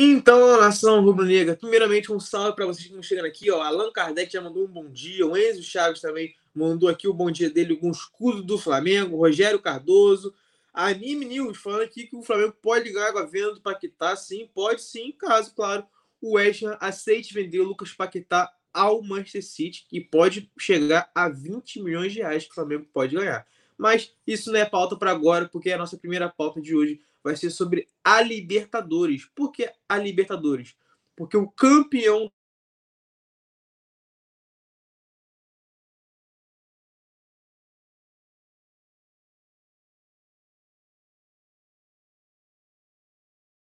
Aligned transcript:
Então, 0.00 0.60
nação 0.60 1.02
rubro-negra, 1.02 1.56
primeiramente 1.56 2.12
um 2.12 2.20
salve 2.20 2.54
para 2.54 2.64
vocês 2.66 2.84
que 2.84 2.90
estão 2.90 3.02
chegando 3.02 3.24
aqui. 3.24 3.50
Ó. 3.50 3.60
Allan 3.60 3.90
Kardec 3.90 4.32
já 4.32 4.40
mandou 4.40 4.64
um 4.64 4.68
bom 4.68 4.88
dia, 4.88 5.26
o 5.26 5.36
Enzo 5.36 5.60
Chaves 5.60 6.00
também 6.00 6.36
mandou 6.54 6.88
aqui 6.88 7.08
o 7.08 7.12
bom 7.12 7.28
dia 7.32 7.50
dele 7.50 7.74
com 7.74 7.88
o 7.88 7.90
escudo 7.90 8.40
do 8.40 8.56
Flamengo, 8.56 9.16
Rogério 9.16 9.58
Cardoso, 9.58 10.32
Anime 10.72 11.24
News 11.24 11.58
falando 11.58 11.82
aqui 11.82 12.06
que 12.06 12.14
o 12.14 12.22
Flamengo 12.22 12.54
pode 12.62 12.92
ganhar 12.92 13.12
com 13.12 13.18
a 13.18 13.26
venda 13.26 13.54
do 13.54 13.60
Paquetá, 13.60 14.14
sim, 14.14 14.48
pode 14.54 14.82
sim, 14.82 15.10
caso, 15.10 15.52
claro, 15.52 15.84
o 16.22 16.36
West 16.36 16.62
Ham 16.62 16.76
aceite 16.78 17.34
vender 17.34 17.58
o 17.58 17.64
Lucas 17.64 17.92
Paquetá 17.92 18.52
ao 18.72 19.02
Manchester 19.02 19.44
City, 19.44 19.84
que 19.88 20.00
pode 20.00 20.48
chegar 20.56 21.10
a 21.12 21.28
20 21.28 21.82
milhões 21.82 22.12
de 22.12 22.20
reais 22.20 22.44
que 22.44 22.52
o 22.52 22.54
Flamengo 22.54 22.86
pode 22.92 23.16
ganhar. 23.16 23.44
Mas 23.76 24.14
isso 24.24 24.52
não 24.52 24.60
é 24.60 24.64
pauta 24.64 24.94
para 24.94 25.10
agora, 25.10 25.48
porque 25.48 25.72
a 25.72 25.78
nossa 25.78 25.98
primeira 25.98 26.28
pauta 26.28 26.60
de 26.60 26.76
hoje 26.76 27.00
vai 27.22 27.36
ser 27.36 27.50
sobre 27.50 27.88
a 28.04 28.20
Libertadores. 28.22 29.24
Por 29.34 29.52
que 29.52 29.70
a 29.88 29.98
Libertadores? 29.98 30.76
Porque 31.16 31.36
o 31.36 31.48
campeão 31.50 32.30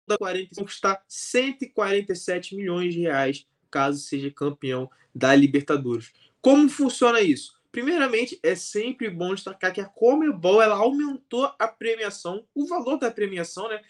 da 0.07 0.17
40 0.17 0.55
conquistar 0.55 1.03
147 1.07 2.55
milhões 2.55 2.93
de 2.93 3.01
reais 3.01 3.45
caso 3.69 3.99
seja 3.99 4.31
campeão 4.31 4.89
da 5.13 5.35
Libertadores. 5.35 6.11
Como 6.41 6.69
funciona 6.69 7.19
isso? 7.21 7.56
Primeiramente, 7.71 8.39
é 8.41 8.55
sempre 8.55 9.09
bom 9.09 9.33
destacar 9.33 9.73
que 9.73 9.81
a 9.81 9.85
Comebol 9.85 10.61
ela 10.61 10.75
aumentou 10.75 11.51
a 11.59 11.67
premiação, 11.67 12.45
o 12.55 12.65
valor 12.65 12.97
da 12.97 13.11
premiação, 13.11 13.67
né, 13.69 13.81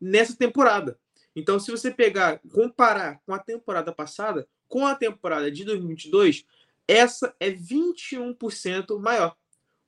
nessa 0.00 0.36
temporada. 0.36 0.98
Então, 1.34 1.58
se 1.58 1.70
você 1.70 1.90
pegar, 1.90 2.40
comparar 2.52 3.20
com 3.26 3.34
a 3.34 3.38
temporada 3.38 3.92
passada, 3.92 4.46
com 4.68 4.86
a 4.86 4.94
temporada 4.94 5.50
de 5.50 5.64
2022, 5.64 6.46
essa 6.86 7.34
é 7.40 7.50
21% 7.50 8.98
maior. 8.98 9.36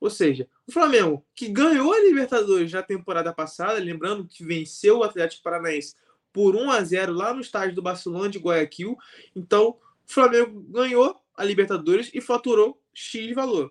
Ou 0.01 0.11
seja, 0.11 0.48
o 0.67 0.73
Flamengo, 0.73 1.25
que 1.35 1.48
ganhou 1.48 1.92
a 1.92 2.01
Libertadores 2.01 2.73
na 2.73 2.83
temporada 2.83 3.33
passada, 3.33 3.79
lembrando 3.79 4.27
que 4.27 4.45
venceu 4.45 4.98
o 4.98 5.05
Atlético 5.05 5.42
Paranaense 5.42 5.95
por 6.33 6.55
1 6.55 6.70
a 6.70 6.85
0 6.85 7.13
lá 7.13 7.33
no 7.33 7.41
estádio 7.41 7.75
do 7.75 7.83
Barcelona 7.83 8.29
de 8.29 8.39
Guayaquil. 8.39 8.97
Então, 9.35 9.69
o 9.69 9.79
Flamengo 10.05 10.61
ganhou 10.69 11.19
a 11.35 11.45
Libertadores 11.45 12.11
e 12.13 12.20
faturou 12.20 12.79
X 12.97 13.34
valor. 13.34 13.70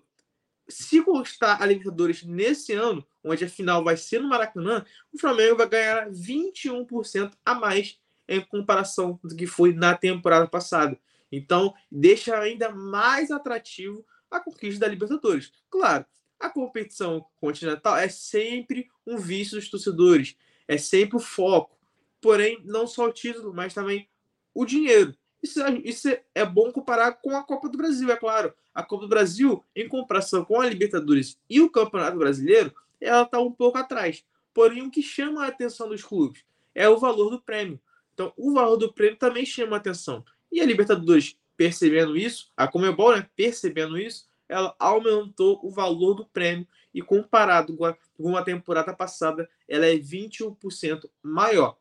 Se 0.68 1.02
conquistar 1.02 1.60
a 1.60 1.66
Libertadores 1.66 2.22
nesse 2.22 2.72
ano, 2.72 3.04
onde 3.24 3.44
a 3.44 3.48
final 3.48 3.82
vai 3.82 3.96
ser 3.96 4.20
no 4.20 4.28
Maracanã, 4.28 4.84
o 5.12 5.18
Flamengo 5.18 5.56
vai 5.56 5.68
ganhar 5.68 6.08
21% 6.10 7.32
a 7.44 7.54
mais 7.54 7.98
em 8.28 8.40
comparação 8.40 9.18
do 9.22 9.34
que 9.34 9.46
foi 9.46 9.72
na 9.72 9.96
temporada 9.96 10.46
passada. 10.46 10.98
Então, 11.30 11.74
deixa 11.90 12.38
ainda 12.38 12.70
mais 12.70 13.30
atrativo 13.32 14.06
a 14.30 14.38
conquista 14.38 14.80
da 14.80 14.88
Libertadores. 14.88 15.52
Claro, 15.68 16.06
a 16.38 16.48
competição 16.48 17.26
continental 17.40 17.96
é 17.96 18.08
sempre 18.08 18.88
um 19.04 19.18
vício 19.18 19.56
dos 19.56 19.68
torcedores, 19.68 20.36
é 20.68 20.78
sempre 20.78 21.16
o 21.16 21.20
foco. 21.20 21.76
Porém, 22.20 22.60
não 22.64 22.86
só 22.86 23.06
o 23.06 23.12
título, 23.12 23.52
mas 23.52 23.74
também 23.74 24.08
o 24.54 24.64
dinheiro. 24.64 25.16
Isso, 25.46 25.60
isso 25.84 26.08
é 26.34 26.44
bom 26.44 26.72
comparar 26.72 27.12
com 27.12 27.36
a 27.36 27.42
Copa 27.44 27.68
do 27.68 27.78
Brasil, 27.78 28.10
é 28.10 28.16
claro. 28.16 28.52
A 28.74 28.82
Copa 28.82 29.02
do 29.02 29.08
Brasil, 29.08 29.62
em 29.76 29.88
comparação 29.88 30.44
com 30.44 30.60
a 30.60 30.68
Libertadores 30.68 31.38
e 31.48 31.60
o 31.60 31.70
Campeonato 31.70 32.18
Brasileiro, 32.18 32.74
ela 33.00 33.22
está 33.22 33.38
um 33.38 33.52
pouco 33.52 33.78
atrás. 33.78 34.24
Porém, 34.52 34.82
o 34.82 34.90
que 34.90 35.02
chama 35.02 35.44
a 35.44 35.48
atenção 35.48 35.88
dos 35.88 36.02
clubes 36.02 36.44
é 36.74 36.88
o 36.88 36.98
valor 36.98 37.30
do 37.30 37.40
prêmio. 37.40 37.80
Então, 38.12 38.32
o 38.36 38.52
valor 38.52 38.76
do 38.76 38.92
prêmio 38.92 39.16
também 39.16 39.46
chama 39.46 39.76
a 39.76 39.78
atenção. 39.78 40.24
E 40.50 40.60
a 40.60 40.64
Libertadores, 40.64 41.38
percebendo 41.56 42.16
isso, 42.16 42.50
a 42.56 42.66
Comebol, 42.66 43.14
né, 43.14 43.28
percebendo 43.36 43.96
isso, 43.96 44.26
ela 44.48 44.74
aumentou 44.80 45.60
o 45.62 45.70
valor 45.70 46.14
do 46.14 46.26
prêmio 46.26 46.66
e 46.92 47.00
comparado 47.02 47.76
com 47.76 47.84
a, 47.84 47.96
com 48.16 48.36
a 48.36 48.42
temporada 48.42 48.92
passada, 48.92 49.48
ela 49.68 49.86
é 49.86 49.94
21% 49.96 51.08
maior. 51.22 51.76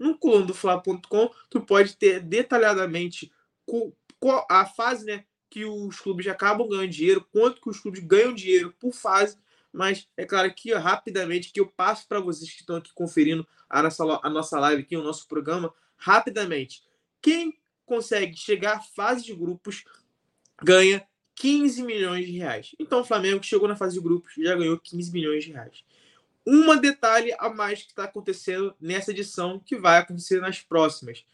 No 0.00 0.16
coluna 0.16 0.46
do 0.46 0.54
Fla.com, 0.54 1.30
tu 1.50 1.60
pode 1.60 1.94
ter 1.94 2.20
detalhadamente 2.20 3.30
a 4.48 4.64
fase 4.64 5.04
né, 5.04 5.24
que 5.50 5.64
os 5.64 6.00
clubes 6.00 6.26
acabam 6.26 6.66
ganhando 6.66 6.88
dinheiro, 6.88 7.26
quanto 7.30 7.60
que 7.60 7.68
os 7.68 7.78
clubes 7.78 8.02
ganham 8.02 8.34
dinheiro 8.34 8.74
por 8.80 8.92
fase, 8.92 9.36
mas 9.70 10.08
é 10.16 10.24
claro 10.24 10.52
que 10.54 10.72
rapidamente 10.72 11.52
que 11.52 11.60
eu 11.60 11.66
passo 11.66 12.08
para 12.08 12.18
vocês 12.18 12.50
que 12.50 12.60
estão 12.60 12.76
aqui 12.76 12.90
conferindo 12.94 13.46
a 13.68 13.82
nossa, 13.82 14.20
a 14.22 14.30
nossa 14.30 14.58
live 14.58 14.82
aqui, 14.82 14.96
o 14.96 15.02
nosso 15.02 15.28
programa, 15.28 15.72
rapidamente. 15.96 16.82
Quem 17.20 17.56
consegue 17.84 18.36
chegar 18.36 18.78
à 18.78 18.80
fase 18.80 19.24
de 19.24 19.34
grupos 19.34 19.84
ganha 20.62 21.06
15 21.34 21.82
milhões 21.82 22.26
de 22.26 22.32
reais. 22.32 22.74
Então 22.78 23.00
o 23.00 23.04
Flamengo 23.04 23.42
chegou 23.42 23.68
na 23.68 23.76
fase 23.76 23.94
de 23.94 24.00
grupos 24.00 24.32
já 24.38 24.54
ganhou 24.54 24.78
15 24.78 25.12
milhões 25.12 25.44
de 25.44 25.52
reais. 25.52 25.84
Um 26.46 26.74
detalhe 26.76 27.34
a 27.38 27.50
mais 27.50 27.82
que 27.82 27.90
está 27.90 28.04
acontecendo 28.04 28.74
nessa 28.80 29.10
edição 29.10 29.58
que 29.58 29.76
vai 29.76 29.98
acontecer 29.98 30.40
nas 30.40 30.60
próximas. 30.60 31.24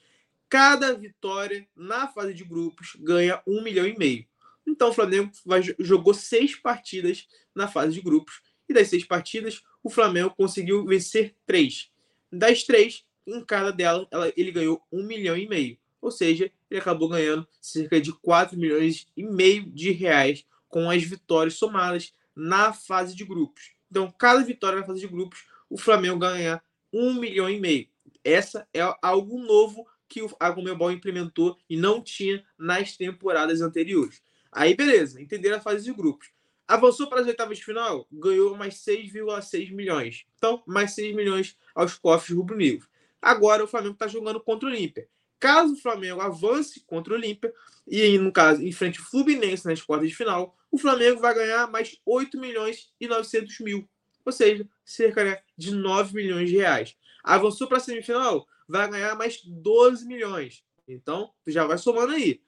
Cada 0.49 0.95
vitória 0.95 1.67
na 1.75 2.09
fase 2.09 2.35
de 2.35 2.45
grupos 2.45 2.97
ganha 2.99 3.43
um 3.47 3.63
milhão 3.63 3.87
e 3.87 3.97
meio. 3.97 4.27
Então 4.67 4.91
o 4.91 4.93
Flamengo 4.93 5.31
vai, 5.45 5.63
jogou 5.79 6.13
seis 6.13 6.57
partidas 6.57 7.29
na 7.55 7.69
fase 7.69 7.95
de 7.95 8.01
grupos 8.01 8.43
e 8.69 8.75
das 8.75 8.89
seis 8.89 9.05
partidas 9.05 9.63
o 9.83 9.89
Flamengo 9.89 10.35
conseguiu 10.37 10.85
vencer 10.85 11.35
três. 11.47 11.91
Das 12.31 12.65
três, 12.65 13.05
em 13.27 13.45
cada 13.45 13.71
dela, 13.71 14.07
ela, 14.11 14.33
ele 14.37 14.51
ganhou 14.51 14.83
um 14.91 15.05
milhão 15.05 15.37
e 15.37 15.49
meio. 15.49 15.79
Ou 16.01 16.11
seja, 16.11 16.51
ele 16.71 16.81
acabou 16.81 17.09
ganhando 17.09 17.47
cerca 17.61 18.01
de 18.01 18.13
4 18.13 18.59
milhões 18.59 19.07
e 19.17 19.25
meio 19.25 19.71
de 19.71 19.91
reais 19.93 20.45
com 20.69 20.91
as 20.91 21.03
vitórias 21.03 21.55
somadas 21.55 22.13
na 22.35 22.73
fase 22.73 23.15
de 23.15 23.25
grupos. 23.25 23.76
Então, 23.91 24.13
cada 24.19 24.43
vitória 24.43 24.81
na 24.81 24.87
fase 24.87 25.01
de 25.01 25.09
grupos, 25.09 25.45
o 25.69 25.79
Flamengo 25.79 26.19
ganha 26.19 26.63
1 26.93 27.15
milhão 27.15 27.49
e 27.49 27.61
meio. 27.61 27.89
Essa 28.23 28.67
é 28.73 28.81
algo 29.03 29.39
novo 29.39 29.87
que 30.09 30.25
a 30.39 30.53
Comebol 30.53 30.93
implementou 30.93 31.57
e 31.69 31.77
não 31.77 32.01
tinha 32.01 32.45
nas 32.59 32.97
temporadas 32.97 33.61
anteriores. 33.61 34.23
Aí, 34.53 34.75
beleza, 34.75 35.21
entenderam 35.21 35.59
a 35.59 35.61
fase 35.61 35.85
de 35.85 35.93
grupos. 35.93 36.31
Avançou 36.67 37.09
para 37.09 37.21
as 37.21 37.27
oitavas 37.27 37.59
de 37.59 37.65
final, 37.65 38.07
ganhou 38.11 38.57
mais 38.57 38.75
6,6 38.77 39.73
milhões. 39.73 40.25
Então, 40.37 40.63
mais 40.67 40.95
6 40.95 41.15
milhões 41.15 41.57
aos 41.75 41.95
cofres 41.95 42.37
rubro-negros. 42.37 42.89
Agora 43.23 43.63
o 43.63 43.69
Flamengo 43.69 43.95
está 43.95 44.09
jogando 44.09 44.41
contra 44.41 44.69
o 44.69 44.73
Olímpia. 44.73 45.09
Caso 45.39 45.75
o 45.75 45.77
Flamengo 45.77 46.21
avance 46.21 46.81
contra 46.87 47.13
o 47.13 47.17
Olímpia, 47.17 47.53
e 47.87 48.19
no 48.19 48.33
caso, 48.33 48.65
enfrente 48.65 49.01
o 49.01 49.05
Fluminense 49.05 49.67
nas 49.67 49.83
quartas 49.83 50.09
de 50.09 50.17
final, 50.17 50.57
o 50.77 50.79
Flamengo 50.79 51.21
vai 51.21 51.35
ganhar 51.35 51.71
mais 51.71 51.99
8 52.05 52.39
milhões 52.39 52.93
e 53.01 53.09
900 53.09 53.61
mil. 53.61 53.89
Ou 54.25 54.33
seja, 54.33 54.69
cerca 54.85 55.25
né, 55.25 55.43
de 55.57 55.75
9 55.75 56.15
milhões 56.15 56.49
de 56.49 56.57
reais. 56.57 56.97
Avançou 57.23 57.67
para 57.67 57.79
a 57.79 57.81
semifinal, 57.81 58.47
vai 58.69 58.89
ganhar 58.89 59.15
mais 59.17 59.43
12 59.45 60.07
milhões. 60.07 60.65
Então, 60.87 61.33
já 61.47 61.67
vai 61.67 61.79
somando 61.79 62.13
aí. 62.13 62.41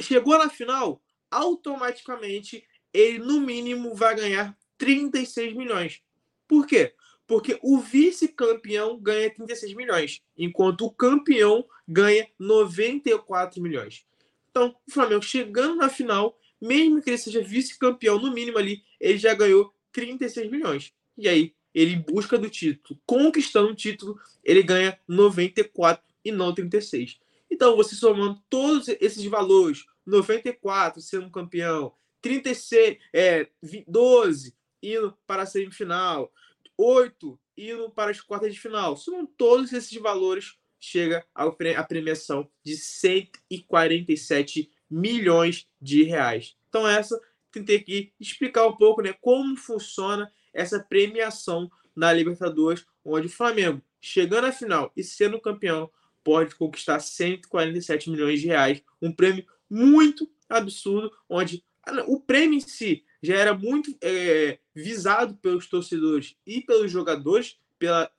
Chegou 0.00 0.38
na 0.38 0.48
final, 0.48 1.02
automaticamente 1.30 2.64
ele, 2.92 3.18
no 3.18 3.40
mínimo, 3.40 3.94
vai 3.94 4.14
ganhar 4.14 4.56
36 4.78 5.54
milhões. 5.54 6.02
Por 6.46 6.66
quê? 6.66 6.94
porque 7.30 7.60
o 7.62 7.78
vice-campeão 7.78 8.98
ganha 8.98 9.32
36 9.32 9.74
milhões, 9.74 10.20
enquanto 10.36 10.84
o 10.84 10.90
campeão 10.90 11.64
ganha 11.86 12.28
94 12.36 13.62
milhões. 13.62 14.04
Então, 14.50 14.74
o 14.84 14.90
Flamengo 14.90 15.22
chegando 15.22 15.76
na 15.76 15.88
final, 15.88 16.36
mesmo 16.60 17.02
que 17.02 17.10
ele 17.10 17.18
seja 17.18 17.42
vice-campeão, 17.42 18.18
no 18.20 18.32
mínimo 18.32 18.58
ali, 18.58 18.82
ele 19.00 19.18
já 19.18 19.34
ganhou 19.34 19.74
36 19.92 20.50
milhões. 20.50 20.92
E 21.16 21.28
aí, 21.28 21.54
ele 21.74 21.96
busca 21.96 22.36
do 22.36 22.50
título, 22.50 23.00
conquistando 23.06 23.70
o 23.70 23.74
título, 23.74 24.18
ele 24.42 24.62
ganha 24.62 24.98
94 25.06 26.04
e 26.24 26.32
não 26.32 26.54
36. 26.54 27.18
Então, 27.50 27.76
você 27.76 27.94
somando 27.94 28.42
todos 28.48 28.88
esses 28.88 29.24
valores, 29.24 29.84
94 30.06 31.00
sendo 31.00 31.30
campeão, 31.30 31.92
36, 32.20 32.98
é, 33.12 33.48
12 33.86 34.54
indo 34.82 35.16
para 35.26 35.42
a 35.42 35.46
semifinal, 35.46 36.32
oito 36.76 37.38
indo 37.56 37.90
para 37.90 38.10
as 38.10 38.20
quartas 38.20 38.54
de 38.54 38.60
final. 38.60 38.96
Somam 38.96 39.26
todos 39.26 39.72
esses 39.72 39.96
valores, 40.00 40.56
chega 40.78 41.24
a 41.34 41.84
premiação 41.84 42.50
de 42.64 42.76
147 42.76 44.70
milhões 44.90 45.68
de 45.80 46.02
reais. 46.04 46.56
Então, 46.70 46.88
essa 46.88 47.20
tentei 47.52 47.76
aqui 47.76 48.12
explicar 48.18 48.66
um 48.66 48.76
pouco 48.76 49.02
né, 49.02 49.12
como 49.20 49.56
funciona 49.56 50.32
essa 50.54 50.80
premiação 50.80 51.70
na 51.94 52.12
Libertadores, 52.12 52.86
onde 53.04 53.26
o 53.26 53.30
Flamengo, 53.30 53.82
chegando 54.00 54.46
à 54.46 54.52
final 54.52 54.90
e 54.96 55.02
sendo 55.04 55.40
campeão, 55.40 55.90
pode 56.24 56.54
conquistar 56.54 57.00
147 57.00 58.08
milhões 58.08 58.40
de 58.40 58.46
reais. 58.46 58.82
Um 59.02 59.12
prêmio 59.12 59.44
muito 59.68 60.30
absurdo, 60.48 61.10
onde 61.28 61.62
o 62.06 62.20
prêmio 62.20 62.56
em 62.56 62.60
si 62.60 63.04
já 63.22 63.36
era 63.36 63.52
muito 63.52 63.94
é, 64.00 64.58
visado 64.74 65.34
pelos 65.36 65.66
torcedores 65.66 66.36
e 66.46 66.60
pelos 66.60 66.90
jogadores 66.90 67.58
pela, 67.78 68.10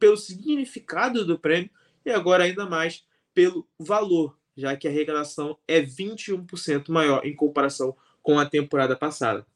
pelo 0.00 0.16
significado 0.16 1.24
do 1.24 1.38
prêmio. 1.38 1.70
e 2.04 2.10
agora 2.10 2.44
ainda 2.44 2.66
mais 2.66 3.04
pelo 3.34 3.68
valor, 3.78 4.36
já 4.56 4.76
que 4.76 4.86
a 4.86 4.90
arrecadação 4.90 5.58
é 5.66 5.80
21% 5.80 6.90
maior 6.90 7.24
em 7.24 7.34
comparação 7.34 7.96
com 8.22 8.38
a 8.38 8.46
temporada 8.46 8.96
passada. 8.96 9.46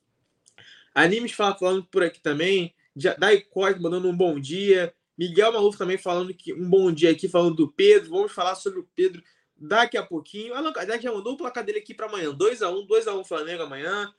Animes 0.94 1.32
falando 1.32 1.84
por 1.84 2.02
aqui 2.02 2.20
também, 2.20 2.74
Dai 3.18 3.40
Costa 3.40 3.78
mandando 3.80 4.08
um 4.08 4.16
bom 4.16 4.40
dia, 4.40 4.94
Miguel 5.16 5.52
Maluf 5.52 5.78
também 5.78 5.96
falando 5.96 6.32
que 6.34 6.52
um 6.52 6.68
bom 6.68 6.92
dia 6.92 7.10
aqui, 7.10 7.28
falando 7.28 7.56
do 7.56 7.68
Pedro. 7.68 8.10
Vamos 8.10 8.32
falar 8.32 8.54
sobre 8.54 8.80
o 8.80 8.88
Pedro 8.94 9.22
daqui 9.56 9.96
a 9.96 10.02
pouquinho. 10.02 10.54
Allan 10.54 10.72
Kardec 10.72 11.02
já 11.02 11.12
mandou 11.12 11.34
o 11.34 11.36
placar 11.36 11.64
dele 11.64 11.78
aqui 11.78 11.94
para 11.94 12.06
amanhã. 12.06 12.34
2x1, 12.34 12.86
2x1 12.86 13.24
Flamengo 13.24 13.62
amanhã. 13.62 14.12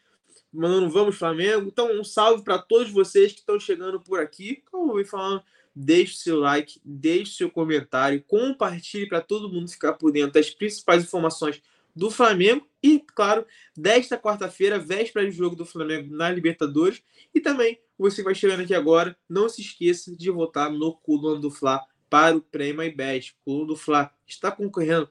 Mandando 0.52 0.90
vamos 0.90 1.16
Flamengo. 1.16 1.68
Então, 1.68 1.92
um 1.92 2.04
salve 2.04 2.44
para 2.44 2.58
todos 2.58 2.92
vocês 2.92 3.32
que 3.32 3.40
estão 3.40 3.60
chegando 3.60 4.00
por 4.00 4.20
aqui. 4.20 4.64
Como 4.72 4.98
eu 5.00 5.06
falando, 5.06 5.44
deixe 5.80 6.18
seu 6.18 6.40
like, 6.40 6.82
deixe 6.84 7.34
seu 7.34 7.52
comentário, 7.52 8.24
compartilhe 8.24 9.08
para 9.08 9.22
todo 9.22 9.52
mundo 9.52 9.70
ficar 9.70 9.94
por 9.94 10.12
dentro 10.12 10.34
das 10.34 10.50
principais 10.50 11.04
informações 11.04 11.62
do 11.96 12.10
Flamengo 12.10 12.68
e, 12.82 13.00
claro, 13.00 13.46
desta 13.76 14.18
quarta-feira, 14.18 14.80
véspera 14.80 15.30
de 15.30 15.36
jogo 15.36 15.56
do 15.56 15.66
Flamengo 15.66 16.16
na 16.16 16.30
Libertadores. 16.32 17.04
E 17.34 17.40
também, 17.40 17.80
você 17.98 18.24
vai 18.24 18.34
chegando 18.34 18.62
aqui 18.62 18.74
agora, 18.74 19.16
não 19.30 19.48
se 19.48 19.62
esqueça 19.62 20.16
de 20.16 20.32
votar 20.32 20.72
no 20.72 20.96
Coluna 20.96 21.40
do 21.40 21.52
Fla 21.52 21.84
para 22.10 22.36
o 22.36 22.42
Prêmio 22.42 22.84
iBest. 22.84 23.34
O 23.34 23.46
Coluna 23.46 23.68
do 23.68 23.76
Fla 23.76 24.12
está 24.26 24.52
concorrendo 24.52 25.08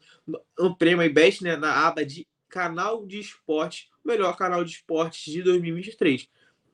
no 0.59 0.77
Prêmio 0.77 1.05
iBest, 1.05 1.43
né, 1.43 1.57
na 1.57 1.87
aba 1.87 2.05
de 2.05 2.27
canal 2.49 3.07
de 3.07 3.21
esporte, 3.21 3.89
melhor 4.05 4.37
canal 4.37 4.65
de 4.65 4.73
esportes 4.73 5.33
de 5.33 5.43
2023. 5.43 6.29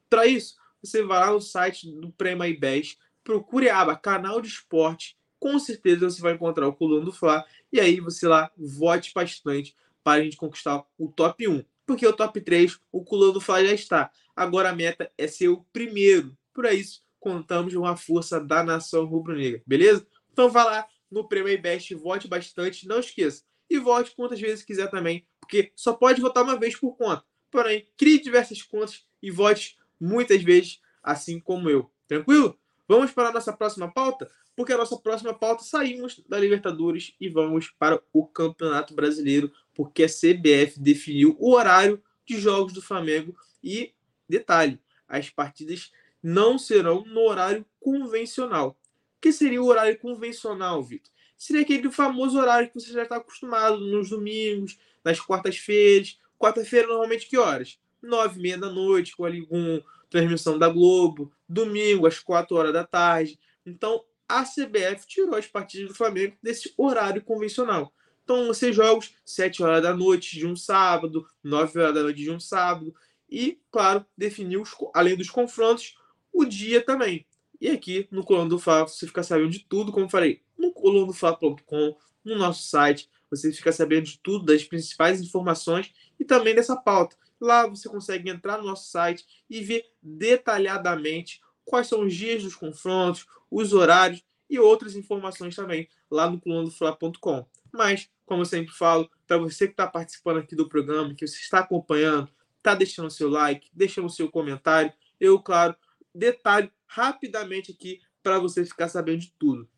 Para 0.09 0.27
isso, 0.27 0.56
você 0.83 1.03
vai 1.03 1.21
lá 1.21 1.33
no 1.33 1.41
site 1.41 1.91
do 1.91 2.11
Prêmio 2.11 2.44
iBest, 2.44 2.99
procure 3.25 3.69
a 3.69 3.81
aba 3.81 3.97
canal 3.97 4.41
de 4.41 4.49
esporte, 4.49 5.17
com 5.39 5.59
certeza 5.59 6.09
você 6.09 6.21
vai 6.21 6.35
encontrar 6.35 6.69
o 6.69 6.73
Coluna 6.73 7.05
do 7.05 7.13
Fla, 7.13 7.45
e 7.73 7.81
aí 7.81 8.01
você 8.01 8.29
lá 8.29 8.51
vote 8.57 9.13
bastante 9.15 9.75
para 10.05 10.21
a 10.21 10.25
gente 10.25 10.37
conquistar 10.37 10.85
o 10.99 11.09
top 11.09 11.49
1. 11.49 11.65
Porque 11.85 12.07
o 12.07 12.13
top 12.13 12.41
3, 12.41 12.79
o 12.93 13.05
Coluna 13.05 13.33
do 13.33 13.41
Fla 13.41 13.65
já 13.65 13.73
está. 13.73 14.11
Agora 14.37 14.71
a 14.71 14.75
meta 14.75 15.11
é 15.19 15.27
ser 15.27 15.49
o 15.49 15.65
primeiro. 15.73 16.37
Por 16.55 16.65
isso, 16.67 17.03
contamos 17.19 17.75
com 17.75 17.85
a 17.85 17.97
força 17.97 18.41
da 18.41 18.63
nação 18.63 19.05
rubro-negra, 19.05 19.63
beleza? 19.67 20.07
Então 20.33 20.49
vá 20.49 20.65
lá 20.65 20.87
no 21.11 21.29
Prêmio 21.29 21.61
Best, 21.61 21.95
vote 21.95 22.27
bastante, 22.27 22.87
não 22.87 23.01
esqueça. 23.01 23.43
E 23.69 23.79
vote 23.79 24.15
quantas 24.15 24.41
vezes 24.41 24.65
quiser 24.65 24.91
também, 24.91 25.27
porque 25.41 25.73
só 25.75 25.93
pode 25.93 26.21
votar 26.21 26.43
uma 26.43 26.59
vez 26.59 26.77
por 26.77 26.97
conta. 26.97 27.25
Porém, 27.51 27.87
crie 27.97 28.21
diversas 28.21 28.63
contas 28.63 29.05
e 29.23 29.31
vote 29.31 29.77
muitas 30.01 30.43
vezes, 30.43 30.81
assim 31.03 31.39
como 31.39 31.69
eu. 31.69 31.91
Tranquilo? 32.07 32.59
Vamos 32.88 33.11
para 33.12 33.29
a 33.29 33.32
nossa 33.32 33.52
próxima 33.52 33.90
pauta? 33.93 34.31
Porque 34.55 34.73
a 34.73 34.76
nossa 34.76 34.96
próxima 34.99 35.32
pauta 35.32 35.62
saímos 35.62 36.23
da 36.29 36.38
Libertadores 36.38 37.14
e 37.20 37.29
vamos 37.29 37.70
para 37.79 38.02
o 38.12 38.26
Campeonato 38.26 38.94
Brasileiro, 38.94 39.52
porque 39.75 40.05
a 40.05 40.08
CBF 40.08 40.79
definiu 40.79 41.37
o 41.38 41.55
horário 41.55 42.02
de 42.26 42.38
jogos 42.38 42.73
do 42.73 42.82
Flamengo 42.82 43.34
e 43.62 43.94
detalhe, 44.29 44.81
as 45.08 45.31
partidas 45.31 45.93
não 46.23 46.58
serão 46.58 47.05
no 47.05 47.20
horário 47.20 47.67
convencional. 47.81 48.79
O 49.17 49.20
que 49.20 49.32
seria 49.32 49.62
o 49.62 49.67
horário 49.67 49.99
convencional, 49.99 50.82
Vitor? 50.82 51.12
Seria 51.37 51.62
aquele 51.62 51.90
famoso 51.90 52.38
horário 52.38 52.69
que 52.69 52.81
você 52.81 52.93
já 52.93 53.02
está 53.02 53.17
acostumado 53.17 53.81
nos 53.81 54.11
domingos, 54.11 54.79
nas 55.05 55.20
quartas-feiras. 55.20 56.19
Quarta-feira, 56.38 56.87
normalmente, 56.87 57.26
que 57.26 57.37
horas? 57.37 57.81
Nove 58.00 58.38
e 58.38 58.43
meia 58.43 58.58
da 58.58 58.70
noite, 58.70 59.17
com 59.17 59.25
ali 59.25 59.44
com 59.44 59.82
transmissão 60.12 60.59
da 60.59 60.69
Globo. 60.69 61.32
Domingo, 61.49 62.06
às 62.06 62.20
quatro 62.20 62.56
horas 62.56 62.73
da 62.73 62.85
tarde. 62.85 63.38
Então, 63.67 64.05
a 64.29 64.44
CBF 64.44 65.06
tirou 65.06 65.35
as 65.35 65.47
partidas 65.47 65.88
do 65.88 65.94
Flamengo 65.94 66.37
desse 66.43 66.73
horário 66.76 67.23
convencional. 67.23 67.93
Então, 68.23 68.47
você 68.47 68.73
jogos 68.73 69.14
7 69.25 69.62
horas 69.62 69.82
da 69.82 69.94
noite 69.94 70.38
de 70.38 70.47
um 70.47 70.55
sábado, 70.55 71.26
9 71.43 71.81
horas 71.81 71.94
da 71.94 72.03
noite 72.03 72.23
de 72.23 72.31
um 72.31 72.38
sábado. 72.38 72.94
E, 73.29 73.59
claro, 73.70 74.06
definiu, 74.17 74.62
além 74.94 75.17
dos 75.17 75.29
confrontos, 75.29 75.97
o 76.32 76.44
dia 76.44 76.81
também. 76.85 77.26
E 77.61 77.69
aqui 77.69 78.08
no 78.11 78.25
Coluna 78.25 78.49
do 78.49 78.58
Fla 78.58 78.87
você 78.87 79.06
fica 79.06 79.23
sabendo 79.23 79.50
de 79.50 79.61
tudo, 79.61 79.93
como 79.93 80.08
falei, 80.08 80.43
no 80.58 80.73
colunadofla.com, 80.73 81.97
no 82.25 82.37
nosso 82.37 82.65
site, 82.65 83.08
você 83.31 83.53
fica 83.53 83.73
sabendo 83.73 84.05
de 84.05 84.19
tudo, 84.19 84.44
das 84.44 84.65
principais 84.65 85.20
informações 85.20 85.93
e 86.19 86.25
também 86.25 86.55
dessa 86.55 86.76
pauta. 86.76 87.17
Lá 87.43 87.67
você 87.67 87.89
consegue 87.89 88.31
entrar 88.31 88.59
no 88.59 88.65
nosso 88.65 88.89
site 88.89 89.27
e 89.50 89.61
ver 89.61 89.85
detalhadamente 90.00 91.41
quais 91.65 91.89
são 91.89 92.03
os 92.03 92.15
dias 92.15 92.44
dos 92.44 92.55
confrontos, 92.55 93.27
os 93.50 93.73
horários 93.73 94.25
e 94.49 94.61
outras 94.61 94.94
informações 94.94 95.56
também 95.56 95.89
lá 96.09 96.31
no 96.31 96.41
colunadofla.com. 96.41 97.44
Mas, 97.73 98.09
como 98.25 98.43
eu 98.43 98.47
sempre 98.47 98.73
falo, 98.73 99.11
para 99.27 99.39
você 99.39 99.67
que 99.67 99.73
está 99.73 99.89
participando 99.89 100.37
aqui 100.37 100.55
do 100.55 100.69
programa, 100.69 101.17
que 101.17 101.27
você 101.27 101.41
está 101.41 101.59
acompanhando, 101.59 102.31
está 102.59 102.77
deixando 102.77 103.11
seu 103.11 103.29
like, 103.29 103.69
deixando 103.73 104.09
seu 104.09 104.31
comentário, 104.31 104.93
eu, 105.19 105.37
claro, 105.41 105.75
detalho 106.15 106.71
rapidamente 106.87 107.73
aqui 107.73 108.00
para 108.23 108.39
você 108.39 108.65
ficar 108.65 108.89
sabendo 108.89 109.19
de 109.19 109.35
tudo. 109.37 109.69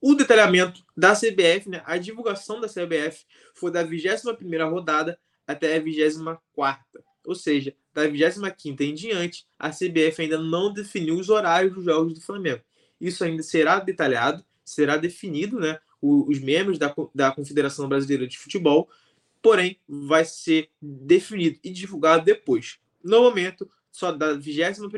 O 0.00 0.14
detalhamento 0.14 0.84
da 0.96 1.16
CBF, 1.16 1.68
né, 1.68 1.82
a 1.84 1.98
divulgação 1.98 2.60
da 2.60 2.68
CBF 2.68 3.26
foi 3.56 3.72
da 3.72 3.84
21ª 3.84 4.70
rodada 4.70 5.18
até 5.52 5.76
a 5.76 5.82
24ª. 5.82 6.78
Ou 7.26 7.34
seja, 7.34 7.74
da 7.92 8.08
25ª 8.08 8.80
em 8.80 8.94
diante, 8.94 9.46
a 9.58 9.70
CBF 9.70 10.22
ainda 10.22 10.38
não 10.38 10.72
definiu 10.72 11.16
os 11.16 11.28
horários 11.28 11.74
dos 11.74 11.84
jogos 11.84 12.14
do 12.14 12.20
Flamengo. 12.20 12.62
Isso 13.00 13.24
ainda 13.24 13.42
será 13.42 13.78
detalhado, 13.78 14.44
será 14.64 14.96
definido, 14.96 15.58
né, 15.58 15.78
os 16.02 16.40
membros 16.40 16.78
da, 16.78 16.94
da 17.14 17.30
Confederação 17.32 17.88
Brasileira 17.88 18.26
de 18.26 18.38
Futebol, 18.38 18.88
porém 19.42 19.78
vai 19.88 20.24
ser 20.24 20.70
definido 20.80 21.58
e 21.62 21.70
divulgado 21.70 22.24
depois. 22.24 22.78
No 23.02 23.22
momento, 23.22 23.70
só 23.90 24.12
da 24.12 24.34
21 24.34 24.88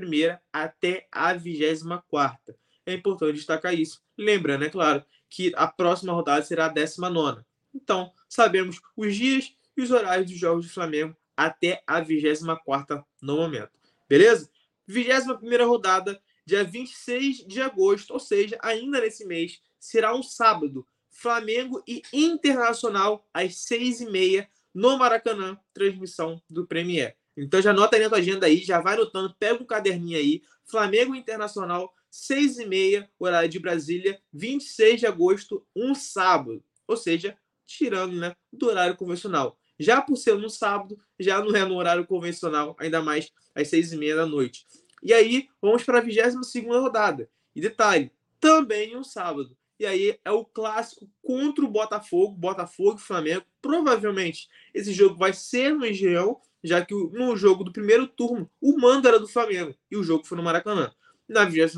até 0.53 1.07
a 1.11 1.33
24. 1.33 2.55
É 2.85 2.95
importante 2.95 3.37
destacar 3.37 3.75
isso. 3.75 4.03
Lembrando, 4.19 4.65
é 4.65 4.71
claro, 4.71 5.05
que 5.31 5.53
a 5.57 5.67
próxima 5.67 6.13
rodada 6.13 6.45
será 6.45 6.67
a 6.67 6.69
19. 6.69 7.43
Então, 7.75 8.13
sabemos 8.29 8.81
os 8.97 9.17
dias 9.17 9.55
os 9.83 9.91
horários 9.91 10.31
dos 10.31 10.39
jogos 10.39 10.67
do 10.67 10.73
Flamengo 10.73 11.17
até 11.37 11.83
a 11.87 12.01
24 12.01 13.05
no 13.21 13.37
momento. 13.37 13.71
Beleza? 14.09 14.51
21 14.87 15.67
rodada, 15.67 16.21
dia 16.45 16.65
26 16.65 17.47
de 17.47 17.61
agosto, 17.61 18.13
ou 18.13 18.21
seja, 18.21 18.59
ainda 18.61 19.01
nesse 19.01 19.25
mês, 19.25 19.61
será 19.79 20.15
um 20.15 20.23
sábado. 20.23 20.87
Flamengo 21.11 21.83
e 21.87 22.03
Internacional 22.13 23.27
às 23.33 23.55
6h30 23.55 24.47
no 24.75 24.97
Maracanã, 24.99 25.59
transmissão 25.75 26.43
do 26.49 26.67
Premier. 26.67 27.17
Então 27.37 27.61
já 27.61 27.71
anota 27.71 27.97
aí 27.97 28.03
na 28.03 28.09
tua 28.09 28.19
agenda 28.19 28.47
aí, 28.47 28.59
já 28.59 28.81
vai 28.81 28.95
anotando, 28.95 29.35
pega 29.39 29.63
um 29.63 29.67
caderninho 29.67 30.19
aí. 30.19 30.43
Flamengo 30.65 31.15
Internacional, 31.15 31.95
6h30, 32.11 33.09
horário 33.19 33.49
de 33.49 33.59
Brasília, 33.59 34.21
26 34.33 35.01
de 35.01 35.07
agosto, 35.07 35.67
um 35.75 35.95
sábado. 35.95 36.63
Ou 36.87 36.97
seja, 36.97 37.37
tirando 37.67 38.17
né, 38.17 38.35
do 38.53 38.67
horário 38.67 38.97
convencional. 38.97 39.59
Já 39.83 40.01
por 40.01 40.17
ser 40.17 40.39
no 40.39 40.49
sábado, 40.49 40.99
já 41.19 41.43
não 41.43 41.55
é 41.57 41.65
no 41.65 41.77
horário 41.77 42.07
convencional, 42.07 42.77
ainda 42.79 43.03
mais 43.03 43.31
às 43.55 43.69
6h30 43.69 44.17
da 44.17 44.27
noite. 44.27 44.67
E 45.03 45.13
aí, 45.13 45.49
vamos 45.61 45.83
para 45.83 45.99
a 45.99 46.01
22 46.01 46.37
rodada. 46.81 47.29
E 47.55 47.61
detalhe, 47.61 48.13
também 48.41 48.97
um 48.97 49.05
sábado. 49.05 49.57
E 49.79 49.85
aí 49.85 50.17
é 50.25 50.31
o 50.31 50.45
clássico 50.45 51.11
contra 51.21 51.65
o 51.65 51.69
Botafogo, 51.69 52.37
Botafogo 52.37 52.99
e 52.99 53.03
Flamengo. 53.03 53.45
Provavelmente 53.61 54.49
esse 54.73 54.93
jogo 54.93 55.17
vai 55.17 55.33
ser 55.33 55.75
no 55.75 55.85
Engenhão, 55.85 56.41
já 56.63 56.85
que 56.85 56.95
no 56.95 57.37
jogo 57.37 57.65
do 57.65 57.73
primeiro 57.73 58.07
turno 58.07 58.49
o 58.61 58.79
mando 58.79 59.09
era 59.09 59.19
do 59.19 59.27
Flamengo 59.27 59.75
e 59.91 59.97
o 59.97 60.05
jogo 60.05 60.25
foi 60.25 60.37
no 60.37 60.43
Maracanã. 60.45 60.93
Na 61.29 61.45
22 61.45 61.75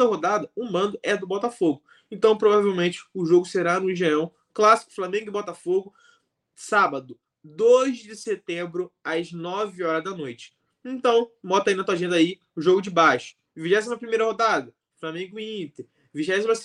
rodada, 0.00 0.50
o 0.56 0.64
mando 0.64 0.98
é 1.02 1.14
do 1.14 1.26
Botafogo. 1.26 1.82
Então, 2.10 2.38
provavelmente, 2.38 3.04
o 3.12 3.26
jogo 3.26 3.44
será 3.44 3.78
no 3.78 3.90
Engenhão. 3.90 4.32
Clássico 4.54 4.94
Flamengo 4.94 5.28
e 5.28 5.30
Botafogo, 5.30 5.92
sábado, 6.54 7.18
2 7.42 7.98
de 7.98 8.16
setembro, 8.16 8.92
às 9.02 9.32
9 9.32 9.84
horas 9.84 10.04
da 10.04 10.10
noite. 10.10 10.54
Então, 10.84 11.30
bota 11.42 11.70
aí 11.70 11.76
na 11.76 11.84
tua 11.84 11.94
agenda 11.94 12.16
aí 12.16 12.40
o 12.56 12.60
jogo 12.60 12.80
de 12.80 12.90
baixo. 12.90 13.36
21 13.54 14.24
rodada, 14.24 14.74
Flamengo 14.98 15.38
e 15.38 15.62
Inter. 15.62 15.86
22 16.14 16.58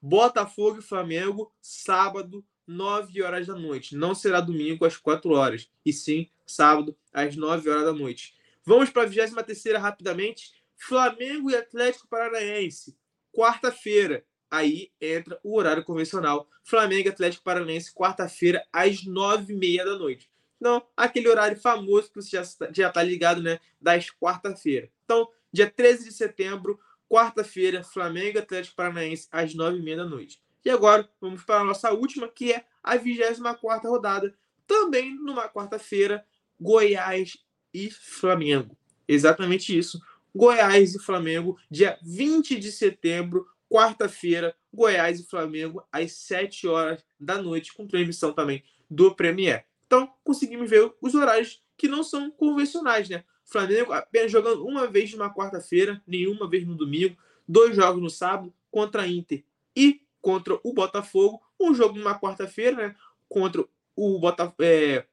Botafogo 0.00 0.78
e 0.78 0.82
Flamengo, 0.82 1.52
sábado, 1.60 2.44
9 2.66 3.22
horas 3.22 3.46
da 3.46 3.54
noite. 3.54 3.96
Não 3.96 4.14
será 4.14 4.40
domingo 4.40 4.84
às 4.84 4.96
4 4.96 5.30
horas, 5.32 5.70
e 5.84 5.92
sim 5.92 6.28
sábado 6.46 6.96
às 7.12 7.36
9 7.36 7.68
horas 7.68 7.84
da 7.84 7.92
noite. 7.92 8.34
Vamos 8.64 8.90
para 8.90 9.02
a 9.02 9.06
23 9.06 9.80
rapidamente. 9.80 10.54
Flamengo 10.76 11.50
e 11.50 11.56
Atlético 11.56 12.06
Paranaense, 12.08 12.96
quarta-feira. 13.32 14.24
Aí 14.50 14.90
entra 15.00 15.38
o 15.42 15.56
horário 15.56 15.84
convencional. 15.84 16.48
Flamengo 16.62 17.08
e 17.08 17.10
Atlético 17.10 17.44
Paranaense, 17.44 17.92
quarta-feira, 17.92 18.64
às 18.72 19.04
9h30 19.04 19.84
da 19.84 19.98
noite. 19.98 20.30
Então, 20.58 20.82
aquele 20.96 21.28
horário 21.28 21.60
famoso 21.60 22.08
que 22.08 22.22
você 22.22 22.30
já 22.72 22.88
está 22.88 23.02
ligado, 23.02 23.42
né? 23.42 23.60
Das 23.80 24.10
quarta-feira. 24.10 24.90
Então, 25.04 25.28
dia 25.52 25.70
13 25.70 26.04
de 26.04 26.14
setembro, 26.14 26.78
quarta-feira, 27.08 27.84
Flamengo 27.84 28.38
e 28.38 28.40
Atlético 28.40 28.76
Paranaense, 28.76 29.28
às 29.30 29.54
9h30 29.54 29.96
da 29.96 30.04
noite. 30.04 30.40
E 30.64 30.70
agora 30.70 31.08
vamos 31.20 31.44
para 31.44 31.60
a 31.60 31.64
nossa 31.64 31.92
última, 31.92 32.26
que 32.28 32.52
é 32.52 32.64
a 32.82 32.96
24 32.96 33.88
rodada, 33.88 34.34
também 34.66 35.14
numa 35.14 35.48
quarta-feira, 35.48 36.24
Goiás 36.60 37.36
e 37.72 37.90
Flamengo. 37.90 38.76
Exatamente 39.06 39.76
isso. 39.76 40.00
Goiás 40.34 40.94
e 40.94 40.98
Flamengo, 40.98 41.56
dia 41.70 41.98
20 42.02 42.58
de 42.58 42.72
setembro, 42.72 43.46
quarta-feira, 43.76 44.56
Goiás 44.72 45.20
e 45.20 45.26
Flamengo, 45.26 45.86
às 45.92 46.12
7 46.12 46.66
horas 46.66 47.04
da 47.20 47.42
noite, 47.42 47.74
com 47.74 47.86
transmissão 47.86 48.32
também 48.32 48.64
do 48.90 49.14
Premier. 49.14 49.66
Então, 49.86 50.10
conseguimos 50.24 50.70
ver 50.70 50.90
os 50.98 51.14
horários 51.14 51.62
que 51.76 51.86
não 51.86 52.02
são 52.02 52.30
convencionais, 52.30 53.06
né? 53.10 53.22
Flamengo 53.44 53.92
apenas 53.92 54.32
jogando 54.32 54.66
uma 54.66 54.86
vez 54.86 55.12
numa 55.12 55.32
quarta-feira, 55.32 56.02
nenhuma 56.06 56.48
vez 56.48 56.66
no 56.66 56.74
domingo, 56.74 57.18
dois 57.46 57.76
jogos 57.76 58.02
no 58.02 58.08
sábado 58.08 58.52
contra 58.70 59.02
a 59.02 59.08
Inter 59.08 59.44
e 59.76 60.00
contra 60.22 60.58
o 60.64 60.72
Botafogo, 60.72 61.42
um 61.60 61.74
jogo 61.74 61.98
numa 61.98 62.18
quarta-feira, 62.18 62.76
né? 62.76 62.96
Contra 63.28 63.62
o 63.94 64.18
Botafogo, 64.18 64.56
é, 64.60 65.04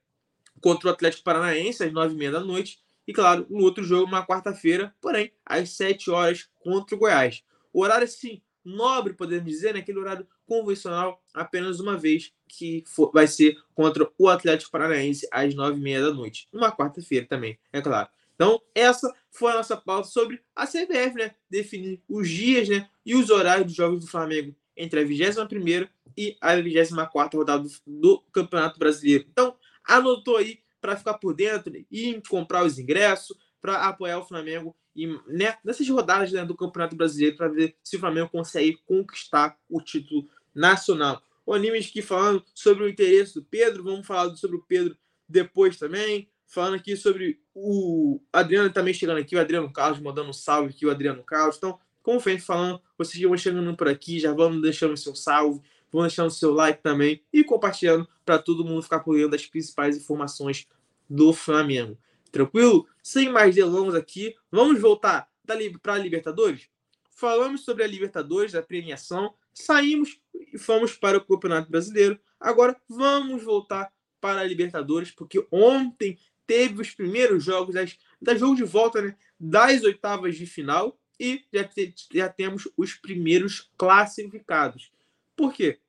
contra 0.61 0.87
o 0.87 0.91
Atlético 0.93 1.23
Paranaense 1.23 1.83
às 1.83 1.91
nove 1.91 2.13
e 2.13 2.17
meia 2.17 2.31
da 2.31 2.39
noite 2.39 2.81
e 3.05 3.11
claro, 3.11 3.45
no 3.49 3.59
outro 3.59 3.83
jogo 3.83 4.05
uma 4.05 4.25
quarta-feira, 4.25 4.95
porém 5.01 5.33
às 5.45 5.71
sete 5.71 6.09
horas 6.09 6.49
contra 6.61 6.95
o 6.95 6.97
Goiás. 6.97 7.43
O 7.73 7.81
horário 7.81 8.05
assim 8.05 8.41
nobre, 8.63 9.13
podemos 9.13 9.45
dizer, 9.45 9.73
né? 9.73 9.79
aquele 9.79 9.99
horário 9.99 10.27
convencional, 10.45 11.21
apenas 11.33 11.79
uma 11.79 11.97
vez, 11.97 12.31
que 12.47 12.83
for, 12.87 13.11
vai 13.11 13.27
ser 13.27 13.57
contra 13.73 14.09
o 14.17 14.29
Atlético 14.29 14.71
Paranaense 14.71 15.27
às 15.31 15.53
nove 15.55 15.79
e 15.79 15.81
meia 15.81 16.01
da 16.01 16.13
noite. 16.13 16.47
Uma 16.51 16.71
quarta-feira 16.71 17.25
também, 17.25 17.59
é 17.71 17.81
claro. 17.81 18.09
Então, 18.35 18.61
essa 18.73 19.13
foi 19.29 19.51
a 19.51 19.55
nossa 19.55 19.77
pauta 19.77 20.07
sobre 20.07 20.41
a 20.55 20.65
CBF, 20.65 21.15
né? 21.15 21.35
Definir 21.49 22.01
os 22.09 22.27
dias 22.29 22.67
né? 22.67 22.89
e 23.05 23.15
os 23.15 23.29
horários 23.29 23.67
dos 23.67 23.75
jogos 23.75 23.99
do 24.01 24.07
Flamengo 24.07 24.55
entre 24.75 24.99
a 24.99 25.03
21 25.03 25.87
e 26.17 26.35
a 26.41 26.55
24 26.55 27.39
rodada 27.39 27.67
do 27.85 28.19
Campeonato 28.31 28.79
Brasileiro. 28.79 29.25
Então, 29.31 29.55
anotou 29.83 30.37
aí 30.37 30.59
para 30.81 30.97
ficar 30.97 31.13
por 31.15 31.33
dentro 31.33 31.73
e 31.91 32.21
comprar 32.27 32.65
os 32.65 32.77
ingressos 32.79 33.37
para 33.61 33.87
apoiar 33.87 34.19
o 34.19 34.25
Flamengo 34.25 34.75
e 34.95 35.07
né, 35.27 35.57
nessas 35.63 35.87
rodadas 35.89 36.31
né, 36.31 36.45
do 36.45 36.55
Campeonato 36.55 36.95
Brasileiro 36.95 37.35
para 37.35 37.47
ver 37.47 37.75
se 37.83 37.95
o 37.95 37.99
Flamengo 37.99 38.29
consegue 38.29 38.77
conquistar 38.85 39.57
o 39.69 39.81
título 39.81 40.27
nacional. 40.53 41.21
O 41.45 41.53
Animes 41.53 41.87
aqui 41.87 42.01
falando 42.01 42.43
sobre 42.53 42.83
o 42.83 42.89
interesse 42.89 43.33
do 43.33 43.43
Pedro, 43.43 43.83
vamos 43.83 44.05
falar 44.05 44.33
sobre 44.35 44.57
o 44.57 44.61
Pedro 44.61 44.95
depois 45.27 45.77
também. 45.77 46.29
Falando 46.45 46.75
aqui 46.75 46.95
sobre 46.95 47.41
o 47.53 48.21
Adriano 48.31 48.71
também 48.71 48.93
chegando 48.93 49.17
aqui, 49.17 49.35
o 49.35 49.39
Adriano 49.39 49.71
Carlos 49.73 49.99
mandando 49.99 50.29
um 50.29 50.33
salve 50.33 50.69
aqui, 50.69 50.85
o 50.85 50.91
Adriano 50.91 51.23
Carlos. 51.23 51.57
Então, 51.57 51.79
como 52.03 52.19
foi 52.19 52.37
falando, 52.37 52.79
vocês 52.97 53.21
vão 53.23 53.35
chegando 53.35 53.75
por 53.75 53.87
aqui, 53.87 54.19
já 54.19 54.33
vão 54.33 54.61
deixando 54.61 54.93
o 54.93 54.97
seu 54.97 55.15
salve, 55.15 55.61
vão 55.91 56.03
deixando 56.03 56.27
o 56.27 56.31
seu 56.31 56.53
like 56.53 56.83
também 56.83 57.23
e 57.33 57.43
compartilhando 57.43 58.07
para 58.23 58.37
todo 58.37 58.63
mundo 58.63 58.83
ficar 58.83 58.99
por 58.99 59.15
dentro 59.15 59.31
das 59.31 59.45
principais 59.47 59.97
informações 59.97 60.67
do 61.09 61.33
Flamengo. 61.33 61.97
Tranquilo? 62.33 62.87
Sem 63.03 63.29
mais 63.29 63.53
delongas 63.53 63.93
aqui, 63.93 64.35
vamos 64.51 64.81
voltar 64.81 65.29
para 65.45 65.93
a 65.93 65.97
Libertadores? 65.99 66.67
Falamos 67.11 67.63
sobre 67.63 67.83
a 67.83 67.87
Libertadores, 67.87 68.55
a 68.55 68.63
premiação, 68.63 69.35
saímos 69.53 70.19
e 70.51 70.57
fomos 70.57 70.93
para 70.95 71.19
o 71.19 71.23
Campeonato 71.23 71.69
Brasileiro. 71.69 72.19
Agora 72.39 72.75
vamos 72.89 73.43
voltar 73.43 73.93
para 74.19 74.41
a 74.41 74.43
Libertadores, 74.43 75.11
porque 75.11 75.45
ontem 75.51 76.17
teve 76.47 76.81
os 76.81 76.89
primeiros 76.89 77.43
jogos 77.43 77.75
das, 77.75 77.99
da 78.19 78.35
jogo 78.35 78.55
de 78.55 78.63
volta 78.63 78.99
né, 78.99 79.15
das 79.39 79.83
oitavas 79.83 80.35
de 80.35 80.47
final 80.47 80.99
e 81.19 81.45
já, 81.53 81.63
te, 81.63 81.93
já 82.11 82.29
temos 82.29 82.67
os 82.75 82.95
primeiros 82.95 83.69
classificados. 83.77 84.91
Por 85.35 85.53
quê? 85.53 85.79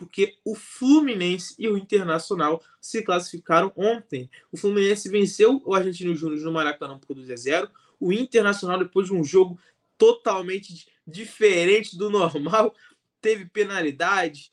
Porque 0.00 0.34
o 0.42 0.54
Fluminense 0.54 1.54
e 1.58 1.68
o 1.68 1.76
Internacional 1.76 2.64
se 2.80 3.02
classificaram 3.02 3.70
ontem. 3.76 4.30
O 4.50 4.56
Fluminense 4.56 5.10
venceu 5.10 5.60
o 5.66 5.74
Argentino 5.74 6.16
Júnior 6.16 6.40
no 6.40 6.52
Maracanã 6.52 6.98
por 6.98 7.14
2 7.14 7.30
a 7.30 7.36
0. 7.36 7.70
O 8.00 8.10
Internacional, 8.10 8.78
depois 8.78 9.08
de 9.08 9.12
um 9.12 9.22
jogo 9.22 9.60
totalmente 9.98 10.88
diferente 11.06 11.98
do 11.98 12.08
normal, 12.08 12.74
teve 13.20 13.44
penalidades 13.44 14.50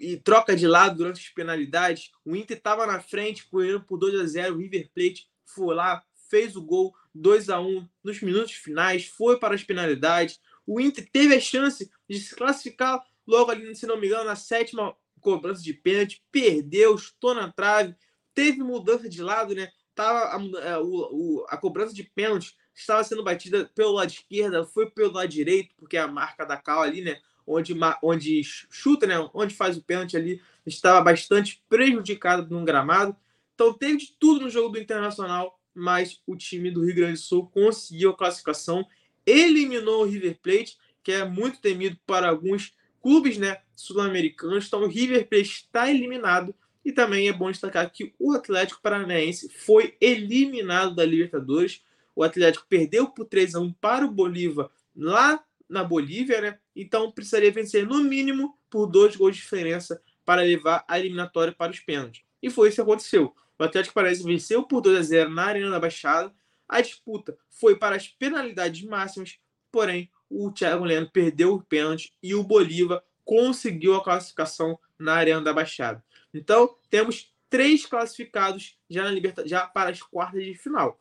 e 0.00 0.16
troca 0.18 0.54
de 0.54 0.68
lado 0.68 0.98
durante 0.98 1.20
as 1.20 1.28
penalidades. 1.30 2.12
O 2.24 2.36
Inter 2.36 2.56
estava 2.56 2.86
na 2.86 3.00
frente, 3.00 3.44
correndo 3.44 3.80
por 3.80 3.98
2 3.98 4.20
a 4.20 4.24
0. 4.24 4.54
O 4.54 4.58
River 4.58 4.88
Plate 4.94 5.28
foi 5.44 5.74
lá, 5.74 6.00
fez 6.30 6.54
o 6.54 6.62
gol 6.62 6.94
2 7.12 7.50
a 7.50 7.60
1 7.60 7.88
nos 8.04 8.22
minutos 8.22 8.52
finais, 8.52 9.06
foi 9.06 9.36
para 9.36 9.56
as 9.56 9.64
penalidades. 9.64 10.38
O 10.64 10.80
Inter 10.80 11.08
teve 11.10 11.34
a 11.34 11.40
chance 11.40 11.90
de 12.08 12.20
se 12.20 12.36
classificar 12.36 13.02
logo 13.26 13.50
ali, 13.50 13.74
se 13.74 13.86
não 13.86 13.98
me 13.98 14.06
engano, 14.06 14.24
na 14.24 14.36
sétima 14.36 14.96
cobrança 15.20 15.62
de 15.62 15.74
pênalti, 15.74 16.22
perdeu, 16.30 16.94
estou 16.94 17.34
na 17.34 17.50
trave, 17.50 17.94
teve 18.34 18.58
mudança 18.62 19.08
de 19.08 19.22
lado, 19.22 19.54
né? 19.54 19.70
Tava 19.94 20.18
a, 20.18 20.36
a, 20.36 20.68
é, 20.68 20.78
o, 20.78 21.44
a 21.48 21.56
cobrança 21.56 21.94
de 21.94 22.04
pênalti 22.04 22.54
estava 22.74 23.02
sendo 23.02 23.24
batida 23.24 23.70
pelo 23.74 23.92
lado 23.92 24.10
esquerdo, 24.10 24.64
foi 24.66 24.90
pelo 24.90 25.12
lado 25.12 25.28
direito, 25.28 25.74
porque 25.76 25.96
é 25.96 26.00
a 26.00 26.08
marca 26.08 26.44
da 26.44 26.56
cal 26.56 26.82
ali, 26.82 27.00
né? 27.00 27.18
Onde, 27.46 27.74
onde 28.02 28.42
chuta, 28.44 29.06
né? 29.06 29.14
Onde 29.32 29.54
faz 29.54 29.76
o 29.76 29.82
pênalti 29.82 30.16
ali, 30.16 30.42
estava 30.66 31.00
bastante 31.00 31.62
prejudicado 31.68 32.48
no 32.54 32.64
gramado. 32.64 33.16
Então 33.54 33.72
teve 33.72 33.96
de 33.96 34.16
tudo 34.18 34.44
no 34.44 34.50
jogo 34.50 34.68
do 34.70 34.78
Internacional, 34.78 35.58
mas 35.74 36.20
o 36.26 36.36
time 36.36 36.70
do 36.70 36.84
Rio 36.84 36.94
Grande 36.94 37.14
do 37.14 37.18
Sul 37.18 37.48
conseguiu 37.48 38.10
a 38.10 38.16
classificação, 38.16 38.86
eliminou 39.24 40.02
o 40.02 40.06
River 40.06 40.38
Plate, 40.42 40.76
que 41.02 41.12
é 41.12 41.24
muito 41.24 41.60
temido 41.60 41.98
para 42.06 42.28
alguns 42.28 42.74
clubes 43.06 43.38
né, 43.38 43.58
sul-americanos. 43.76 44.66
Então, 44.66 44.82
o 44.82 44.88
River 44.88 45.28
Plate 45.28 45.44
está 45.44 45.88
eliminado. 45.88 46.52
E 46.84 46.90
também 46.90 47.28
é 47.28 47.32
bom 47.32 47.48
destacar 47.48 47.88
que 47.88 48.12
o 48.18 48.32
Atlético 48.32 48.82
Paranaense 48.82 49.48
foi 49.48 49.96
eliminado 50.00 50.92
da 50.92 51.04
Libertadores. 51.04 51.84
O 52.16 52.24
Atlético 52.24 52.66
perdeu 52.68 53.08
por 53.08 53.26
3 53.26 53.54
a 53.54 53.60
1 53.60 53.72
para 53.74 54.04
o 54.04 54.10
Bolívar 54.10 54.70
lá 54.96 55.40
na 55.68 55.84
Bolívia, 55.84 56.40
né? 56.40 56.58
Então 56.74 57.12
precisaria 57.12 57.52
vencer 57.52 57.86
no 57.86 58.02
mínimo 58.02 58.56
por 58.68 58.86
dois 58.86 59.14
gols 59.14 59.36
de 59.36 59.42
diferença 59.42 60.02
para 60.24 60.42
levar 60.42 60.84
a 60.88 60.98
eliminatória 60.98 61.52
para 61.52 61.70
os 61.70 61.80
pênaltis. 61.80 62.22
E 62.42 62.50
foi 62.50 62.68
isso 62.68 62.76
que 62.76 62.82
aconteceu. 62.82 63.34
O 63.56 63.62
Atlético 63.62 63.94
Paranaense 63.94 64.24
venceu 64.24 64.64
por 64.64 64.80
2 64.80 64.98
a 64.98 65.02
0 65.02 65.30
na 65.30 65.44
Arena 65.44 65.70
da 65.70 65.80
Baixada. 65.80 66.32
A 66.68 66.80
disputa 66.80 67.36
foi 67.50 67.76
para 67.76 67.94
as 67.94 68.08
penalidades 68.08 68.82
máximas, 68.82 69.38
porém 69.70 70.10
o 70.30 70.50
Thiago 70.50 70.84
Leandro 70.84 71.10
perdeu 71.10 71.54
o 71.54 71.62
pênalti 71.62 72.12
e 72.22 72.34
o 72.34 72.42
Bolívar 72.42 73.02
conseguiu 73.24 73.94
a 73.94 74.04
classificação 74.04 74.78
na 74.98 75.14
Arena 75.14 75.40
da 75.40 75.52
Baixada. 75.52 76.04
Então, 76.32 76.76
temos 76.90 77.32
três 77.48 77.86
classificados 77.86 78.78
já, 78.88 79.10
na 79.10 79.20
já 79.44 79.66
para 79.66 79.90
as 79.90 80.02
quartas 80.02 80.44
de 80.44 80.54
final. 80.54 81.00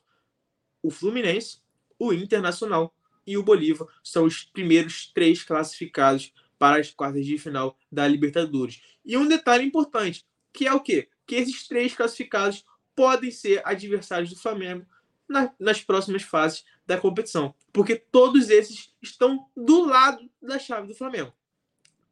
O 0.82 0.90
Fluminense, 0.90 1.60
o 1.98 2.14
Internacional 2.14 2.94
e 3.26 3.38
o 3.38 3.44
Bolívar 3.44 3.88
são 4.04 4.26
os 4.26 4.44
primeiros 4.44 5.08
três 5.14 5.44
classificados 5.44 6.34
para 6.58 6.80
as 6.80 6.92
quartas 6.92 7.26
de 7.26 7.38
final 7.38 7.78
da 7.92 8.08
Libertadores. 8.08 8.82
E 9.04 9.18
um 9.18 9.28
detalhe 9.28 9.66
importante, 9.66 10.26
que 10.54 10.68
é 10.68 10.74
o 10.74 10.80
quê? 10.80 11.10
Que 11.26 11.36
esses 11.36 11.68
três 11.68 11.94
classificados 11.94 12.64
podem 12.96 13.32
ser 13.32 13.62
adversários 13.66 14.30
do 14.30 14.40
Flamengo 14.40 14.86
na, 15.28 15.54
nas 15.60 15.82
próximas 15.82 16.24
fases 16.24 16.64
da 16.86 16.98
competição, 16.98 17.54
porque 17.74 17.96
todos 17.96 18.50
esses 18.50 18.94
estão 19.02 19.50
do 19.56 19.86
lado 19.86 20.30
da 20.42 20.60
chave 20.60 20.88
do 20.88 20.96
Flamengo. 20.96 21.34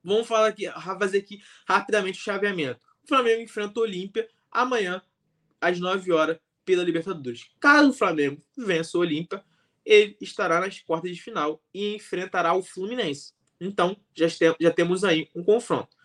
Vamos 0.03 0.27
falar 0.27 0.47
aqui, 0.47 0.69
fazer 0.99 1.19
aqui 1.19 1.41
rapidamente 1.67 2.19
o 2.19 2.23
chaveamento. 2.23 2.79
O 3.03 3.07
Flamengo 3.07 3.41
enfrenta 3.41 3.79
o 3.79 3.83
Olímpia 3.83 4.27
amanhã 4.51 5.01
às 5.61 5.79
9 5.79 6.11
horas 6.11 6.37
pela 6.65 6.83
Libertadores. 6.83 7.49
Caso 7.59 7.89
o 7.89 7.93
Flamengo 7.93 8.41
vença 8.57 8.97
o 8.97 9.01
Olímpia, 9.01 9.43
ele 9.85 10.17
estará 10.19 10.59
nas 10.59 10.79
quartas 10.79 11.11
de 11.11 11.21
final 11.21 11.61
e 11.73 11.95
enfrentará 11.95 12.53
o 12.53 12.63
Fluminense. 12.63 13.33
Então, 13.59 13.95
já, 14.13 14.27
já 14.59 14.71
temos 14.71 15.03
aí 15.03 15.29
um 15.35 15.43
confronto. 15.43 15.95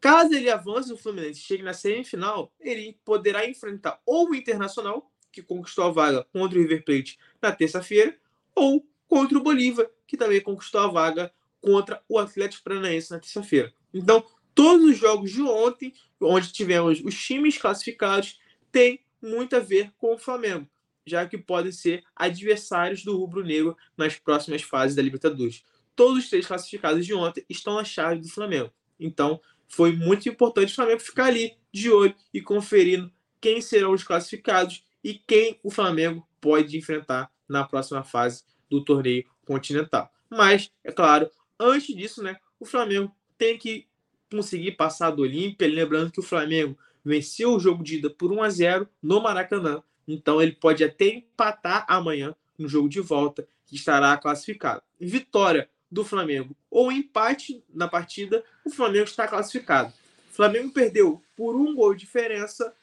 Caso 0.00 0.34
ele 0.34 0.50
avance 0.50 0.92
o 0.92 0.96
Fluminense 0.96 1.40
chegue 1.40 1.62
na 1.62 1.72
semifinal, 1.72 2.52
ele 2.60 2.98
poderá 3.04 3.48
enfrentar 3.48 4.00
ou 4.04 4.30
o 4.30 4.34
Internacional 4.34 5.10
que 5.36 5.42
conquistou 5.42 5.84
a 5.84 5.90
vaga 5.90 6.26
contra 6.32 6.58
o 6.58 6.62
River 6.62 6.82
Plate 6.82 7.18
na 7.42 7.52
terça-feira, 7.52 8.16
ou 8.54 8.86
contra 9.06 9.36
o 9.36 9.42
Bolívar, 9.42 9.86
que 10.06 10.16
também 10.16 10.40
conquistou 10.40 10.80
a 10.80 10.86
vaga 10.86 11.30
contra 11.60 12.02
o 12.08 12.18
Atlético 12.18 12.64
Paranaense 12.64 13.10
na 13.10 13.18
terça-feira. 13.18 13.70
Então, 13.92 14.24
todos 14.54 14.88
os 14.88 14.96
jogos 14.96 15.30
de 15.30 15.42
ontem, 15.42 15.92
onde 16.18 16.52
tivemos 16.52 17.02
os 17.04 17.14
times 17.14 17.58
classificados, 17.58 18.40
têm 18.72 19.00
muito 19.20 19.54
a 19.54 19.60
ver 19.60 19.92
com 19.98 20.14
o 20.14 20.18
Flamengo, 20.18 20.66
já 21.04 21.26
que 21.26 21.36
podem 21.36 21.70
ser 21.70 22.02
adversários 22.14 23.04
do 23.04 23.16
rubro-negro 23.16 23.76
nas 23.94 24.16
próximas 24.16 24.62
fases 24.62 24.96
da 24.96 25.02
Libertadores. 25.02 25.62
Todos 25.94 26.24
os 26.24 26.30
três 26.30 26.46
classificados 26.46 27.04
de 27.04 27.12
ontem 27.12 27.44
estão 27.48 27.74
na 27.74 27.84
chave 27.84 28.20
do 28.20 28.28
Flamengo. 28.28 28.72
Então, 28.98 29.38
foi 29.68 29.92
muito 29.92 30.28
importante 30.28 30.72
o 30.72 30.74
Flamengo 30.74 31.00
ficar 31.00 31.26
ali 31.26 31.56
de 31.72 31.90
olho 31.90 32.14
e 32.32 32.40
conferindo 32.40 33.12
quem 33.40 33.60
serão 33.60 33.92
os 33.92 34.02
classificados 34.02 34.85
e 35.06 35.14
quem 35.24 35.56
o 35.62 35.70
Flamengo 35.70 36.26
pode 36.40 36.76
enfrentar 36.76 37.30
na 37.48 37.62
próxima 37.62 38.02
fase 38.02 38.42
do 38.68 38.84
torneio 38.84 39.24
continental. 39.46 40.12
Mas, 40.28 40.72
é 40.82 40.90
claro, 40.90 41.30
antes 41.60 41.94
disso, 41.94 42.24
né, 42.24 42.36
o 42.58 42.66
Flamengo 42.66 43.14
tem 43.38 43.56
que 43.56 43.86
conseguir 44.28 44.72
passar 44.72 45.12
do 45.12 45.22
Olímpia. 45.22 45.68
Lembrando 45.68 46.10
que 46.10 46.18
o 46.18 46.24
Flamengo 46.24 46.76
venceu 47.04 47.54
o 47.54 47.60
jogo 47.60 47.84
de 47.84 47.98
ida 47.98 48.10
por 48.10 48.32
1 48.32 48.42
a 48.42 48.50
0 48.50 48.88
no 49.00 49.20
Maracanã. 49.20 49.80
Então 50.08 50.42
ele 50.42 50.50
pode 50.50 50.82
até 50.82 51.06
empatar 51.06 51.86
amanhã 51.88 52.34
no 52.58 52.68
jogo 52.68 52.88
de 52.88 52.98
volta, 52.98 53.46
que 53.64 53.76
estará 53.76 54.16
classificado. 54.16 54.82
Vitória 54.98 55.70
do 55.88 56.04
Flamengo 56.04 56.56
ou 56.68 56.90
empate 56.90 57.62
na 57.72 57.86
partida, 57.86 58.42
o 58.64 58.70
Flamengo 58.70 59.04
está 59.04 59.28
classificado. 59.28 59.92
O 60.32 60.34
Flamengo 60.34 60.72
perdeu 60.72 61.22
por 61.36 61.54
um 61.54 61.76
gol 61.76 61.94
de 61.94 62.00
diferença, 62.00 62.74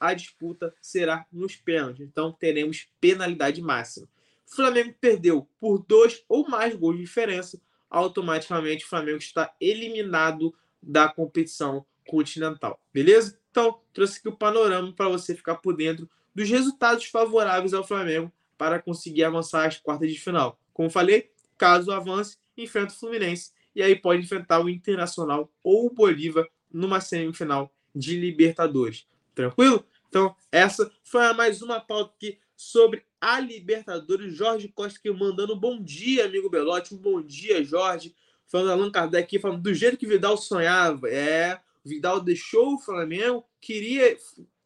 a 0.00 0.14
disputa 0.14 0.74
será 0.80 1.26
nos 1.32 1.56
pênaltis. 1.56 2.06
Então 2.06 2.32
teremos 2.32 2.88
penalidade 3.00 3.60
máxima. 3.60 4.08
Flamengo 4.48 4.94
perdeu 5.00 5.46
por 5.60 5.84
dois 5.86 6.24
ou 6.28 6.48
mais 6.48 6.74
gols 6.74 6.96
de 6.96 7.02
diferença, 7.02 7.60
automaticamente 7.90 8.84
o 8.84 8.88
Flamengo 8.88 9.18
está 9.18 9.54
eliminado 9.60 10.54
da 10.82 11.08
competição 11.08 11.84
continental. 12.06 12.80
Beleza? 12.92 13.38
Então, 13.50 13.80
trouxe 13.92 14.18
aqui 14.18 14.28
o 14.28 14.36
panorama 14.36 14.92
para 14.92 15.08
você 15.08 15.34
ficar 15.34 15.56
por 15.56 15.76
dentro 15.76 16.08
dos 16.34 16.48
resultados 16.48 17.04
favoráveis 17.06 17.74
ao 17.74 17.86
Flamengo 17.86 18.32
para 18.56 18.80
conseguir 18.80 19.24
avançar 19.24 19.66
às 19.66 19.76
quartas 19.76 20.10
de 20.10 20.18
final. 20.18 20.58
Como 20.72 20.90
falei, 20.90 21.30
caso 21.56 21.92
avance, 21.92 22.38
enfrenta 22.56 22.92
o 22.92 22.96
Fluminense 22.96 23.52
e 23.74 23.82
aí 23.82 23.94
pode 23.94 24.22
enfrentar 24.22 24.60
o 24.60 24.68
Internacional 24.68 25.52
ou 25.62 25.86
o 25.86 25.90
Bolívar 25.90 26.48
numa 26.72 27.00
semifinal 27.00 27.72
de 27.94 28.18
Libertadores. 28.18 29.06
Tranquilo? 29.34 29.84
Então, 30.08 30.34
essa 30.50 30.90
foi 31.04 31.32
mais 31.34 31.60
uma 31.60 31.80
pauta 31.80 32.12
aqui 32.16 32.38
sobre 32.56 33.04
a 33.20 33.38
Libertadores. 33.38 34.34
Jorge 34.34 34.68
Costa 34.68 34.98
aqui 34.98 35.10
mandando 35.10 35.54
um 35.54 35.58
bom 35.58 35.80
dia, 35.80 36.24
amigo 36.24 36.48
Belotti. 36.48 36.94
Um 36.94 36.98
bom 36.98 37.20
dia, 37.20 37.62
Jorge. 37.62 38.14
Falando 38.46 38.72
Allan 38.72 38.90
Kardec 38.90 39.24
aqui, 39.24 39.38
falando 39.38 39.62
do 39.62 39.74
jeito 39.74 39.98
que 39.98 40.06
Vidal 40.06 40.36
sonhava. 40.38 41.08
É, 41.08 41.60
Vidal 41.84 42.20
deixou 42.20 42.74
o 42.74 42.78
Flamengo, 42.78 43.44
queria. 43.60 44.16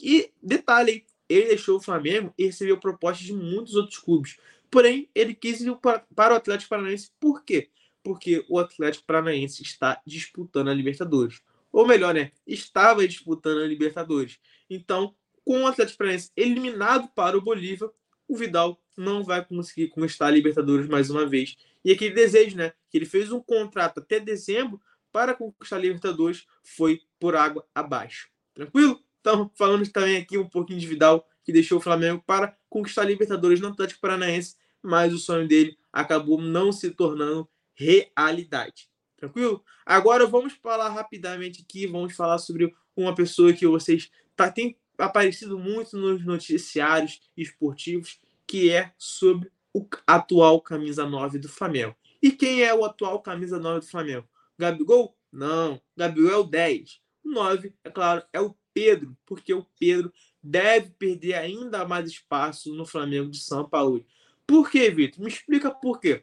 E 0.01 0.31
detalhe, 0.41 1.05
ele 1.29 1.49
deixou 1.49 1.79
o 1.79 1.83
Flamengo 1.83 2.33
e 2.39 2.47
recebeu 2.47 2.79
propostas 2.79 3.27
de 3.27 3.33
muitos 3.33 3.75
outros 3.75 3.99
clubes. 3.99 4.37
Porém, 4.71 5.09
ele 5.15 5.35
quis 5.35 5.61
ir 5.61 5.77
para 5.77 6.33
o 6.33 6.37
Atlético 6.37 6.71
Paranaense. 6.71 7.11
Por 7.19 7.45
quê? 7.45 7.69
Porque 8.03 8.45
o 8.49 8.59
Atlético 8.59 9.05
Paranaense 9.05 9.63
está 9.63 10.01
disputando 10.07 10.69
a 10.69 10.75
Libertadores. 10.75 11.43
Ou 11.73 11.87
melhor, 11.87 12.15
né? 12.15 12.31
Estava 12.47 13.07
disputando 13.07 13.63
a 13.63 13.67
Libertadores. 13.67 14.39
Então, 14.71 15.15
com 15.45 15.63
o 15.63 15.67
Atlético 15.67 15.99
Paranaense 15.99 16.31
eliminado 16.37 17.09
para 17.15 17.37
o 17.37 17.41
Bolívar, 17.41 17.91
o 18.29 18.37
Vidal 18.37 18.81
não 18.97 19.23
vai 19.23 19.45
conseguir 19.45 19.89
conquistar 19.89 20.27
a 20.27 20.31
Libertadores 20.31 20.89
mais 20.89 21.11
uma 21.11 21.27
vez. 21.27 21.57
E 21.85 21.93
aquele 21.93 22.15
desejo, 22.15 22.57
né? 22.57 22.73
Que 22.91 22.99
ele 22.99 23.07
fez 23.07 23.33
um 23.33 23.41
contrato 23.41 23.99
até 23.99 24.21
dezembro 24.21 24.81
para 25.11 25.35
conquistar 25.35 25.77
a 25.77 25.81
Libertadores 25.81 26.47
foi 26.63 27.01
por 27.19 27.35
água 27.35 27.67
abaixo. 27.75 28.31
Tranquilo? 28.55 29.03
Então, 29.21 29.51
falando 29.55 29.89
também 29.91 30.17
aqui 30.17 30.39
um 30.39 30.49
pouquinho 30.49 30.81
de 30.81 30.87
Vidal, 30.87 31.27
que 31.45 31.53
deixou 31.53 31.79
o 31.79 31.81
Flamengo 31.81 32.23
para 32.27 32.57
conquistar 32.69 33.03
a 33.03 33.07
Libertadores 33.07 33.61
no 33.61 33.69
Atlético 33.69 34.01
Paranaense, 34.01 34.57
mas 34.83 35.13
o 35.13 35.19
sonho 35.19 35.47
dele 35.47 35.77
acabou 35.93 36.41
não 36.41 36.73
se 36.73 36.91
tornando 36.91 37.49
realidade. 37.75 38.89
Tranquilo? 39.17 39.63
Agora 39.87 40.27
vamos 40.27 40.55
falar 40.55 40.89
rapidamente 40.89 41.63
aqui, 41.63 41.87
vamos 41.87 42.15
falar 42.15 42.39
sobre 42.39 42.75
uma 42.97 43.15
pessoa 43.15 43.53
que 43.53 43.67
vocês 43.67 44.11
tá, 44.35 44.51
tem 44.51 44.77
aparecido 45.02 45.59
muito 45.59 45.97
nos 45.97 46.25
noticiários 46.25 47.21
esportivos, 47.37 48.21
que 48.47 48.71
é 48.71 48.92
sobre 48.97 49.50
o 49.75 49.87
atual 50.06 50.61
camisa 50.61 51.04
9 51.04 51.38
do 51.38 51.49
Flamengo. 51.49 51.97
E 52.23 52.30
quem 52.30 52.62
é 52.62 52.73
o 52.73 52.85
atual 52.85 53.21
camisa 53.21 53.59
9 53.59 53.80
do 53.80 53.86
Flamengo? 53.86 54.28
Gabigol? 54.56 55.17
Não. 55.32 55.80
Gabigol 55.97 56.30
é 56.30 56.36
o 56.36 56.45
10. 56.45 57.00
O 57.25 57.30
9, 57.30 57.75
é 57.82 57.91
claro, 57.91 58.23
é 58.32 58.41
o 58.41 58.54
Pedro, 58.73 59.17
porque 59.26 59.52
o 59.52 59.67
Pedro 59.78 60.12
deve 60.43 60.91
perder 60.91 61.34
ainda 61.34 61.86
mais 61.86 62.08
espaço 62.08 62.73
no 62.75 62.86
Flamengo 62.86 63.30
de 63.30 63.38
São 63.38 63.69
Paulo. 63.69 64.04
Por 64.47 64.71
quê, 64.71 64.91
Vitor? 64.91 65.23
Me 65.23 65.28
explica 65.28 65.71
por 65.71 66.00
quê. 66.00 66.23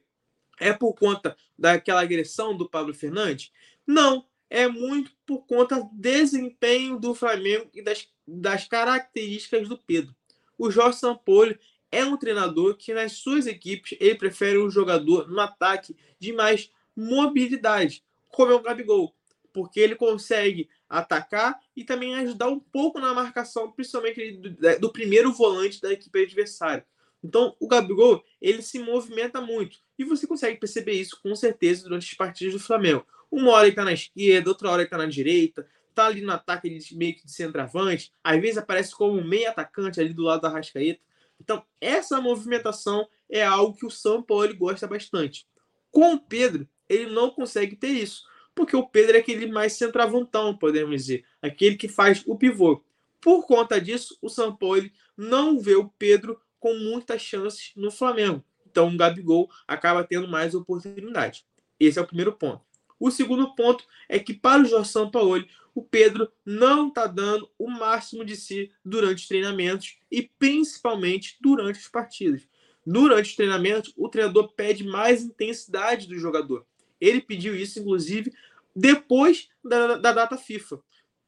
É 0.59 0.73
por 0.73 0.93
conta 0.93 1.35
daquela 1.57 2.01
agressão 2.01 2.55
do 2.55 2.69
Pablo 2.69 2.93
Fernandes? 2.93 3.51
Não, 3.85 4.25
é 4.49 4.67
muito 4.67 5.11
por 5.25 5.45
conta 5.45 5.75
do 5.79 5.89
desempenho 5.93 6.99
do 6.99 7.13
Flamengo 7.13 7.69
e 7.73 7.81
das, 7.81 8.07
das 8.37 8.67
características 8.67 9.67
do 9.67 9.77
Pedro. 9.77 10.15
O 10.57 10.69
Jorge 10.69 10.99
Sampaoli 10.99 11.59
é 11.91 12.05
um 12.05 12.17
treinador 12.17 12.75
que 12.75 12.93
nas 12.93 13.13
suas 13.13 13.47
equipes 13.47 13.97
ele 13.99 14.15
prefere 14.15 14.57
um 14.57 14.69
jogador 14.69 15.27
no 15.29 15.39
ataque 15.39 15.95
de 16.19 16.33
mais 16.33 16.71
mobilidade, 16.95 18.03
como 18.29 18.51
é 18.51 18.55
o 18.55 18.61
Gabigol, 18.61 19.15
porque 19.51 19.79
ele 19.79 19.95
consegue 19.95 20.69
atacar 20.87 21.59
e 21.75 21.83
também 21.83 22.15
ajudar 22.15 22.49
um 22.49 22.59
pouco 22.59 22.99
na 22.99 23.13
marcação, 23.13 23.71
principalmente 23.71 24.31
do, 24.33 24.79
do 24.79 24.91
primeiro 24.91 25.31
volante 25.31 25.81
da 25.81 25.91
equipe 25.91 26.23
adversária. 26.23 26.85
Então, 27.23 27.55
o 27.59 27.67
Gabigol, 27.67 28.23
ele 28.41 28.61
se 28.61 28.79
movimenta 28.79 29.41
muito. 29.41 29.77
E 29.97 30.03
você 30.03 30.25
consegue 30.25 30.57
perceber 30.57 30.93
isso 30.93 31.19
com 31.21 31.35
certeza 31.35 31.83
durante 31.83 32.07
as 32.09 32.13
partidas 32.13 32.53
do 32.53 32.59
Flamengo. 32.59 33.05
Uma 33.29 33.51
hora 33.51 33.65
ele 33.65 33.71
está 33.71 33.83
na 33.83 33.93
esquerda, 33.93 34.49
outra 34.49 34.69
hora 34.69 34.81
ele 34.81 34.87
está 34.87 34.97
na 34.97 35.05
direita, 35.05 35.67
tá 35.99 36.05
ali 36.05 36.21
no 36.21 36.31
ataque 36.31 36.67
ele 36.67 36.79
meio 36.93 37.15
que 37.15 37.25
de 37.25 37.31
centroavante, 37.31 38.13
às 38.23 38.39
vezes 38.39 38.57
aparece 38.57 38.95
como 38.95 39.19
um 39.19 39.27
meio 39.27 39.49
atacante 39.49 39.99
ali 39.99 40.13
do 40.13 40.23
lado 40.23 40.41
da 40.41 40.49
Rascaeta. 40.49 41.01
Então, 41.39 41.63
essa 41.81 42.21
movimentação 42.21 43.07
é 43.29 43.43
algo 43.43 43.77
que 43.77 43.85
o 43.85 43.91
São 43.91 44.21
Paulo 44.21 44.55
gosta 44.55 44.87
bastante. 44.87 45.45
Com 45.91 46.13
o 46.13 46.19
Pedro, 46.19 46.67
ele 46.87 47.11
não 47.11 47.29
consegue 47.29 47.75
ter 47.75 47.89
isso, 47.89 48.23
porque 48.55 48.75
o 48.75 48.87
Pedro 48.87 49.17
é 49.17 49.19
aquele 49.19 49.47
mais 49.47 49.73
centroavantão, 49.73 50.55
podemos 50.57 51.01
dizer, 51.01 51.25
aquele 51.41 51.75
que 51.75 51.87
faz 51.87 52.23
o 52.25 52.37
pivô. 52.37 52.83
Por 53.19 53.45
conta 53.45 53.79
disso, 53.79 54.17
o 54.21 54.29
São 54.29 54.55
Paulo 54.55 54.89
não 55.17 55.59
vê 55.59 55.75
o 55.75 55.89
Pedro 55.89 56.41
com 56.59 56.73
muitas 56.75 57.21
chances 57.21 57.71
no 57.75 57.91
Flamengo. 57.91 58.43
Então, 58.65 58.87
o 58.87 58.97
Gabigol 58.97 59.49
acaba 59.67 60.03
tendo 60.03 60.27
mais 60.27 60.55
oportunidade. 60.55 61.45
Esse 61.79 61.99
é 61.99 62.01
o 62.01 62.07
primeiro 62.07 62.33
ponto. 62.33 62.68
O 62.99 63.09
segundo 63.09 63.55
ponto 63.55 63.85
é 64.07 64.19
que, 64.19 64.33
para 64.33 64.61
o 64.61 64.65
Jorge 64.65 64.89
Sampaoli, 64.89 65.47
o 65.73 65.81
Pedro 65.81 66.29
não 66.45 66.89
está 66.89 67.07
dando 67.07 67.49
o 67.57 67.69
máximo 67.69 68.25
de 68.25 68.35
si 68.35 68.71
durante 68.83 69.19
os 69.19 69.27
treinamentos 69.27 69.97
e 70.11 70.23
principalmente 70.37 71.37
durante 71.39 71.79
as 71.79 71.87
partidas. 71.87 72.47
Durante 72.85 73.29
os 73.29 73.35
treinamentos, 73.35 73.93
o 73.95 74.09
treinador 74.09 74.51
pede 74.53 74.83
mais 74.83 75.23
intensidade 75.23 76.07
do 76.07 76.17
jogador. 76.17 76.65
Ele 76.99 77.21
pediu 77.21 77.55
isso, 77.55 77.79
inclusive, 77.79 78.33
depois 78.75 79.49
da, 79.63 79.95
da 79.95 80.11
data 80.11 80.37
FIFA. 80.37 80.81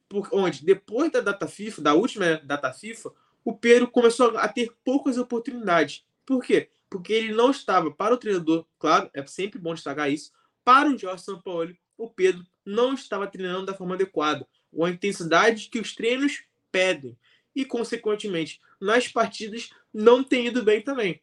Por, 0.09 0.27
onde, 0.33 0.65
depois 0.65 1.11
da 1.11 1.21
data 1.21 1.47
FIFA, 1.47 1.81
da 1.81 1.93
última 1.93 2.37
data 2.43 2.73
FIFA, 2.73 3.13
o 3.45 3.55
Pedro 3.55 3.87
começou 3.87 4.37
a 4.37 4.47
ter 4.47 4.71
poucas 4.83 5.17
oportunidades. 5.17 6.03
Por 6.25 6.43
quê? 6.43 6.69
Porque 6.89 7.13
ele 7.13 7.33
não 7.33 7.51
estava, 7.51 7.89
para 7.89 8.13
o 8.13 8.17
treinador, 8.17 8.65
claro, 8.77 9.09
é 9.13 9.25
sempre 9.25 9.57
bom 9.57 9.73
destacar 9.73 10.11
isso, 10.11 10.31
para 10.71 10.89
o 10.89 10.97
Jorge 10.97 11.25
Sampaoli, 11.25 11.77
o 11.97 12.09
Pedro 12.09 12.45
não 12.65 12.93
estava 12.93 13.27
treinando 13.27 13.65
da 13.65 13.73
forma 13.73 13.95
adequada, 13.95 14.47
ou 14.71 14.85
a 14.85 14.89
intensidade 14.89 15.67
que 15.69 15.81
os 15.81 15.93
treinos 15.93 16.45
pedem. 16.71 17.17
E, 17.53 17.65
consequentemente, 17.65 18.61
nas 18.79 19.05
partidas 19.05 19.69
não 19.93 20.23
tem 20.23 20.47
ido 20.47 20.63
bem 20.63 20.81
também. 20.81 21.21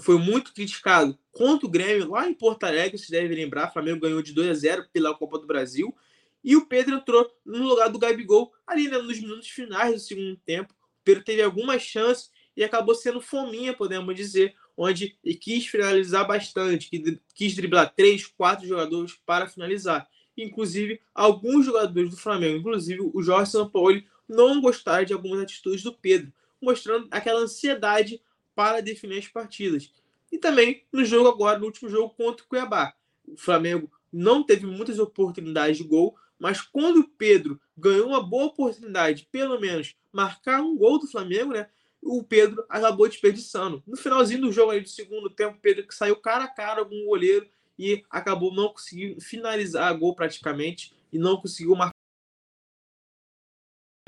Foi 0.00 0.18
muito 0.18 0.54
criticado 0.54 1.18
contra 1.30 1.66
o 1.66 1.70
Grêmio 1.70 2.10
lá 2.10 2.26
em 2.26 2.32
Porto 2.32 2.64
Alegre, 2.64 2.96
se 2.96 3.10
deve 3.10 3.34
lembrar, 3.34 3.68
o 3.68 3.72
Flamengo 3.74 4.00
ganhou 4.00 4.22
de 4.22 4.32
2 4.32 4.48
a 4.48 4.54
0 4.54 4.88
pela 4.90 5.14
Copa 5.14 5.38
do 5.38 5.46
Brasil, 5.46 5.94
e 6.42 6.56
o 6.56 6.64
Pedro 6.64 6.94
entrou 6.94 7.30
no 7.44 7.68
lugar 7.68 7.90
do 7.90 7.98
Gabigol 7.98 8.54
ali 8.66 8.88
né, 8.88 8.96
nos 8.96 9.20
minutos 9.20 9.50
finais 9.50 9.92
do 9.92 10.00
segundo 10.00 10.34
tempo. 10.46 10.72
O 10.72 11.04
Pedro 11.04 11.22
teve 11.22 11.42
algumas 11.42 11.82
chances 11.82 12.30
e 12.56 12.64
acabou 12.64 12.94
sendo 12.94 13.20
fominha, 13.20 13.76
podemos 13.76 14.16
dizer, 14.16 14.54
onde 14.78 15.18
quis 15.40 15.66
finalizar 15.66 16.24
bastante, 16.24 16.88
quis 17.34 17.54
driblar 17.56 17.92
três, 17.94 18.24
quatro 18.24 18.66
jogadores 18.66 19.18
para 19.26 19.48
finalizar. 19.48 20.08
Inclusive, 20.36 21.00
alguns 21.12 21.66
jogadores 21.66 22.10
do 22.10 22.16
Flamengo, 22.16 22.58
inclusive 22.58 23.10
o 23.12 23.20
Jorge 23.20 23.50
Sampaoli, 23.50 24.06
não 24.28 24.60
gostaram 24.60 25.04
de 25.04 25.12
algumas 25.12 25.40
atitudes 25.40 25.82
do 25.82 25.92
Pedro, 25.92 26.32
mostrando 26.62 27.08
aquela 27.10 27.40
ansiedade 27.40 28.22
para 28.54 28.80
definir 28.80 29.18
as 29.18 29.26
partidas. 29.26 29.92
E 30.30 30.38
também 30.38 30.84
no 30.92 31.04
jogo 31.04 31.28
agora, 31.28 31.58
no 31.58 31.66
último 31.66 31.90
jogo 31.90 32.14
contra 32.14 32.44
o 32.44 32.48
Cuiabá. 32.48 32.94
O 33.26 33.36
Flamengo 33.36 33.90
não 34.12 34.44
teve 34.44 34.64
muitas 34.64 35.00
oportunidades 35.00 35.78
de 35.78 35.84
gol, 35.84 36.16
mas 36.38 36.60
quando 36.60 37.00
o 37.00 37.08
Pedro 37.08 37.60
ganhou 37.76 38.06
uma 38.08 38.22
boa 38.22 38.46
oportunidade, 38.46 39.26
pelo 39.32 39.60
menos 39.60 39.96
marcar 40.12 40.60
um 40.62 40.76
gol 40.76 41.00
do 41.00 41.08
Flamengo, 41.08 41.52
né? 41.52 41.68
O 42.02 42.22
Pedro 42.22 42.64
acabou 42.68 43.08
desperdiçando. 43.08 43.82
No 43.86 43.96
finalzinho 43.96 44.42
do 44.42 44.52
jogo 44.52 44.70
aí 44.72 44.80
do 44.80 44.88
segundo 44.88 45.28
tempo, 45.30 45.58
Pedro 45.60 45.86
que 45.86 45.94
saiu 45.94 46.16
cara 46.16 46.44
a 46.44 46.48
cara 46.48 46.84
com 46.84 46.94
o 46.94 47.06
goleiro 47.06 47.48
e 47.78 48.04
acabou 48.10 48.52
não 48.54 48.68
conseguindo 48.68 49.20
finalizar 49.20 49.88
a 49.88 49.92
gol 49.92 50.14
praticamente 50.14 50.94
e 51.12 51.18
não 51.18 51.40
conseguiu 51.40 51.74
marcar 51.74 51.94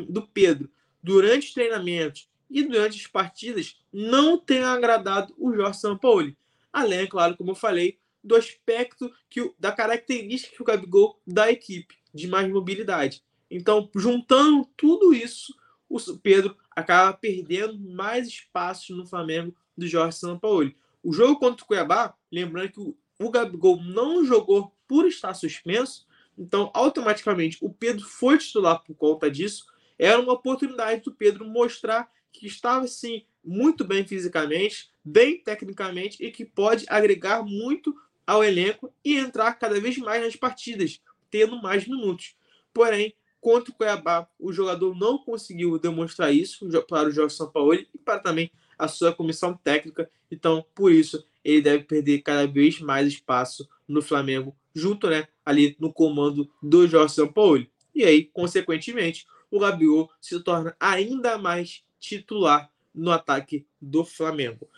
do 0.08 0.26
Pedro 0.26 0.70
durante 1.02 1.48
os 1.48 1.54
treinamentos 1.54 2.28
e 2.48 2.62
durante 2.62 2.98
as 2.98 3.06
partidas 3.06 3.78
não 3.92 4.36
tem 4.36 4.64
agradado 4.64 5.34
o 5.38 5.52
Jorge 5.52 5.80
Sampaoli. 5.80 6.36
Além, 6.72 7.06
claro, 7.06 7.36
como 7.36 7.52
eu 7.52 7.54
falei, 7.54 7.98
do 8.22 8.36
aspecto 8.36 9.12
que 9.28 9.52
da 9.58 9.72
característica 9.72 10.54
que 10.54 10.62
o 10.62 10.64
Gabigol 10.64 11.20
da 11.26 11.50
equipe. 11.50 11.98
de 12.12 12.26
mais 12.26 12.50
mobilidade. 12.50 13.22
Então, 13.48 13.88
juntando 13.94 14.68
tudo 14.76 15.14
isso, 15.14 15.54
o 15.90 16.18
Pedro 16.18 16.56
acaba 16.70 17.12
perdendo 17.12 17.78
mais 17.78 18.28
espaço 18.28 18.94
no 18.94 19.04
Flamengo 19.04 19.54
do 19.76 19.88
Jorge 19.88 20.18
Sampaoli. 20.18 20.76
O 21.02 21.12
jogo 21.12 21.40
contra 21.40 21.64
o 21.64 21.66
Cuiabá, 21.66 22.14
lembrando 22.30 22.70
que 22.70 23.24
o 23.24 23.30
Gabigol 23.30 23.82
não 23.82 24.24
jogou 24.24 24.72
por 24.86 25.06
estar 25.06 25.34
suspenso, 25.34 26.06
então 26.38 26.70
automaticamente 26.72 27.58
o 27.60 27.72
Pedro 27.72 28.04
foi 28.06 28.38
titular 28.38 28.82
por 28.84 28.94
conta 28.94 29.30
disso. 29.30 29.66
Era 29.98 30.20
uma 30.20 30.32
oportunidade 30.32 31.02
do 31.02 31.12
Pedro 31.12 31.44
mostrar 31.44 32.08
que 32.32 32.46
estava 32.46 32.86
sim 32.86 33.24
muito 33.44 33.84
bem 33.84 34.06
fisicamente, 34.06 34.90
bem 35.04 35.42
tecnicamente 35.42 36.24
e 36.24 36.30
que 36.30 36.44
pode 36.44 36.84
agregar 36.88 37.42
muito 37.42 37.94
ao 38.26 38.44
elenco 38.44 38.92
e 39.04 39.16
entrar 39.16 39.54
cada 39.54 39.80
vez 39.80 39.98
mais 39.98 40.22
nas 40.22 40.36
partidas, 40.36 41.00
tendo 41.30 41.60
mais 41.60 41.86
minutos. 41.86 42.36
Porém, 42.72 43.14
contra 43.40 43.72
o 43.72 43.74
Cuiabá, 43.74 44.28
o 44.38 44.52
jogador 44.52 44.94
não 44.94 45.18
conseguiu 45.18 45.78
demonstrar 45.78 46.32
isso 46.32 46.68
para 46.88 47.08
o 47.08 47.10
Jorge 47.10 47.34
Sampaoli 47.34 47.88
e 47.94 47.98
para 47.98 48.18
também 48.18 48.50
a 48.78 48.86
sua 48.86 49.12
comissão 49.12 49.54
técnica. 49.54 50.10
Então, 50.30 50.64
por 50.74 50.92
isso, 50.92 51.26
ele 51.44 51.62
deve 51.62 51.84
perder 51.84 52.22
cada 52.22 52.46
vez 52.46 52.80
mais 52.80 53.08
espaço 53.08 53.68
no 53.88 54.02
Flamengo, 54.02 54.54
junto 54.74 55.08
né, 55.08 55.26
ali 55.44 55.76
no 55.80 55.92
comando 55.92 56.50
do 56.62 56.86
Jorge 56.86 57.14
Sampaoli. 57.14 57.70
E 57.94 58.04
aí, 58.04 58.24
consequentemente, 58.24 59.26
o 59.50 59.58
Gabigol 59.58 60.10
se 60.20 60.38
torna 60.40 60.76
ainda 60.78 61.36
mais 61.36 61.82
titular 61.98 62.70
no 62.94 63.10
ataque 63.10 63.66
do 63.80 64.04
Flamengo. 64.04 64.68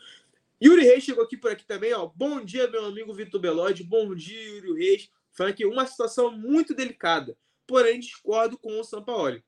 Yuri 0.62 0.83
Reis 0.83 1.03
chegou 1.03 1.25
aqui 1.25 1.37
por 1.37 1.51
aqui 1.51 1.66
também, 1.66 1.92
ó. 1.92 2.07
Bom 2.14 2.44
dia, 2.44 2.70
meu 2.70 2.87
amigo 2.87 3.12
Vitor 3.12 3.40
Belode. 3.40 3.83
Bom 3.83 4.14
dia, 4.14 4.40
Yuri 4.40 4.72
Reis. 4.75 5.11
Que 5.57 5.64
uma 5.64 5.87
situação 5.87 6.31
muito 6.31 6.75
delicada 6.75 7.37
porém 7.66 8.01
discordo 8.01 8.59
com 8.59 8.79
o 8.81 8.85
Sampaoli. 8.85 9.44